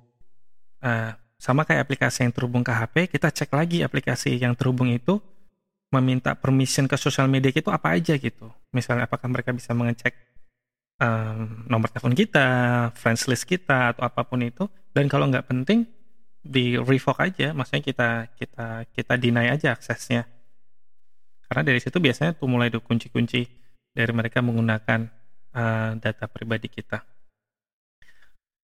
Uh, 0.79 1.11
sama 1.39 1.63
kayak 1.63 1.87
aplikasi 1.87 2.27
yang 2.27 2.35
terhubung 2.35 2.67
ke 2.67 2.71
HP, 2.75 3.15
kita 3.15 3.31
cek 3.31 3.55
lagi 3.55 3.79
aplikasi 3.79 4.35
yang 4.35 4.51
terhubung 4.59 4.91
itu 4.91 5.23
meminta 5.89 6.35
permission 6.35 6.85
ke 6.85 6.99
sosial 6.99 7.31
media 7.31 7.49
itu 7.49 7.71
apa 7.71 7.95
aja 7.95 8.13
gitu. 8.19 8.51
Misalnya 8.75 9.07
apakah 9.07 9.31
mereka 9.31 9.55
bisa 9.55 9.71
mengecek 9.71 10.13
um, 10.99 11.65
nomor 11.65 11.89
telepon 11.89 12.13
kita, 12.13 12.47
friends 12.93 13.25
list 13.25 13.47
kita 13.47 13.95
atau 13.95 14.03
apa 14.05 14.21
pun 14.27 14.43
itu. 14.43 14.67
Dan 14.91 15.07
kalau 15.07 15.31
nggak 15.31 15.47
penting 15.47 15.87
di 16.43 16.75
revoke 16.77 17.23
aja, 17.23 17.55
maksudnya 17.55 17.83
kita 17.87 18.09
kita 18.35 18.67
kita 18.91 19.13
deny 19.15 19.49
aja 19.49 19.73
aksesnya. 19.73 20.27
Karena 21.49 21.63
dari 21.65 21.79
situ 21.81 21.97
biasanya 21.97 22.37
tuh 22.37 22.45
mulai 22.45 22.69
kunci-kunci 22.69 23.41
dari 23.89 24.11
mereka 24.13 24.43
menggunakan 24.45 25.09
uh, 25.55 25.97
data 25.97 26.25
pribadi 26.29 26.69
kita. 26.69 27.01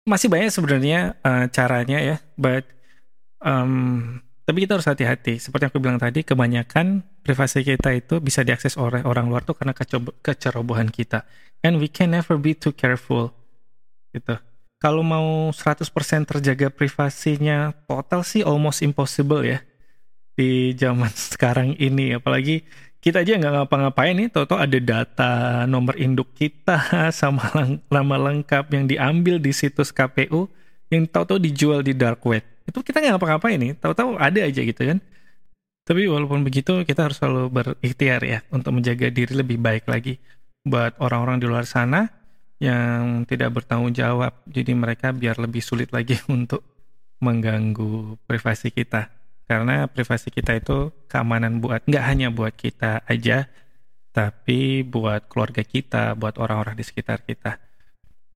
Masih 0.09 0.25
banyak 0.25 0.49
sebenarnya 0.49 1.21
uh, 1.21 1.45
caranya 1.53 2.01
ya, 2.01 2.17
but 2.33 2.65
um, 3.45 4.17
tapi 4.49 4.65
kita 4.65 4.81
harus 4.81 4.89
hati-hati. 4.89 5.37
Seperti 5.37 5.69
yang 5.69 5.71
aku 5.77 5.77
bilang 5.77 6.01
tadi, 6.01 6.25
kebanyakan 6.25 7.05
privasi 7.21 7.61
kita 7.61 7.93
itu 7.93 8.17
bisa 8.17 8.41
diakses 8.41 8.81
oleh 8.81 9.05
orang 9.05 9.29
luar 9.29 9.45
tuh 9.45 9.53
karena 9.53 9.77
kecerobohan 10.25 10.89
kita. 10.89 11.21
And 11.61 11.77
we 11.77 11.85
can 11.85 12.17
never 12.17 12.33
be 12.41 12.57
too 12.57 12.73
careful. 12.73 13.29
Gitu. 14.09 14.41
Kalau 14.81 15.05
mau 15.05 15.53
100% 15.53 15.85
terjaga 16.25 16.73
privasinya 16.73 17.77
total 17.85 18.25
sih 18.25 18.41
almost 18.41 18.81
impossible 18.81 19.45
ya. 19.45 19.61
Di 20.33 20.73
zaman 20.73 21.13
sekarang 21.37 21.77
ini. 21.77 22.17
Apalagi 22.17 22.65
kita 22.99 23.23
aja 23.23 23.39
nggak 23.39 23.53
ngapa-ngapain 23.55 24.11
nih, 24.11 24.27
toto. 24.27 24.59
Ada 24.59 24.79
data 24.83 25.31
nomor 25.65 25.95
induk 25.95 26.35
kita 26.35 26.75
sama 27.19 27.47
nama 27.87 28.15
lengkap 28.19 28.67
yang 28.75 28.85
diambil 28.91 29.39
di 29.39 29.55
situs 29.55 29.95
KPU 29.95 30.51
yang 30.91 31.07
tahu-tahu 31.07 31.39
dijual 31.39 31.79
di 31.79 31.95
dark 31.95 32.19
web. 32.27 32.43
Itu 32.67 32.83
kita 32.83 32.99
nggak 32.99 33.15
ngapa-ngapain 33.15 33.55
nih. 33.55 33.71
Tahu-tahu 33.79 34.19
ada 34.19 34.39
aja 34.43 34.61
gitu 34.61 34.81
kan. 34.83 34.99
Tapi 35.87 36.05
walaupun 36.05 36.43
begitu 36.45 36.85
kita 36.85 37.09
harus 37.09 37.17
selalu 37.17 37.49
berikhtiar 37.49 38.21
ya 38.21 38.39
untuk 38.53 38.77
menjaga 38.77 39.09
diri 39.09 39.33
lebih 39.33 39.57
baik 39.57 39.89
lagi 39.89 40.21
buat 40.61 40.99
orang-orang 41.01 41.41
di 41.41 41.49
luar 41.49 41.65
sana 41.65 42.05
yang 42.59 43.23
tidak 43.25 43.55
bertanggung 43.55 43.95
jawab. 43.95 44.35
Jadi 44.43 44.75
mereka 44.75 45.15
biar 45.15 45.39
lebih 45.39 45.63
sulit 45.63 45.89
lagi 45.95 46.19
untuk 46.27 46.61
mengganggu 47.23 48.19
privasi 48.27 48.75
kita 48.75 49.18
karena 49.49 49.89
privasi 49.89 50.29
kita 50.29 50.61
itu 50.61 50.93
keamanan 51.09 51.57
buat 51.57 51.81
nggak 51.89 52.05
hanya 52.05 52.29
buat 52.29 52.53
kita 52.53 53.01
aja 53.09 53.49
tapi 54.13 54.85
buat 54.85 55.25
keluarga 55.25 55.65
kita 55.65 56.13
buat 56.13 56.37
orang-orang 56.37 56.77
di 56.77 56.85
sekitar 56.85 57.25
kita 57.25 57.57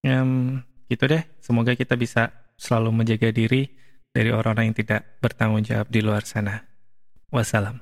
um, 0.09 0.57
gitu 0.89 1.05
deh 1.05 1.21
semoga 1.37 1.77
kita 1.77 1.93
bisa 1.93 2.33
selalu 2.57 2.89
menjaga 3.05 3.29
diri 3.29 3.69
dari 4.13 4.29
orang-orang 4.29 4.69
yang 4.71 4.77
tidak 4.77 5.01
bertanggung 5.17 5.65
jawab 5.65 5.89
di 5.89 5.99
luar 6.05 6.21
sana. 6.23 6.61
Wassalam. 7.33 7.81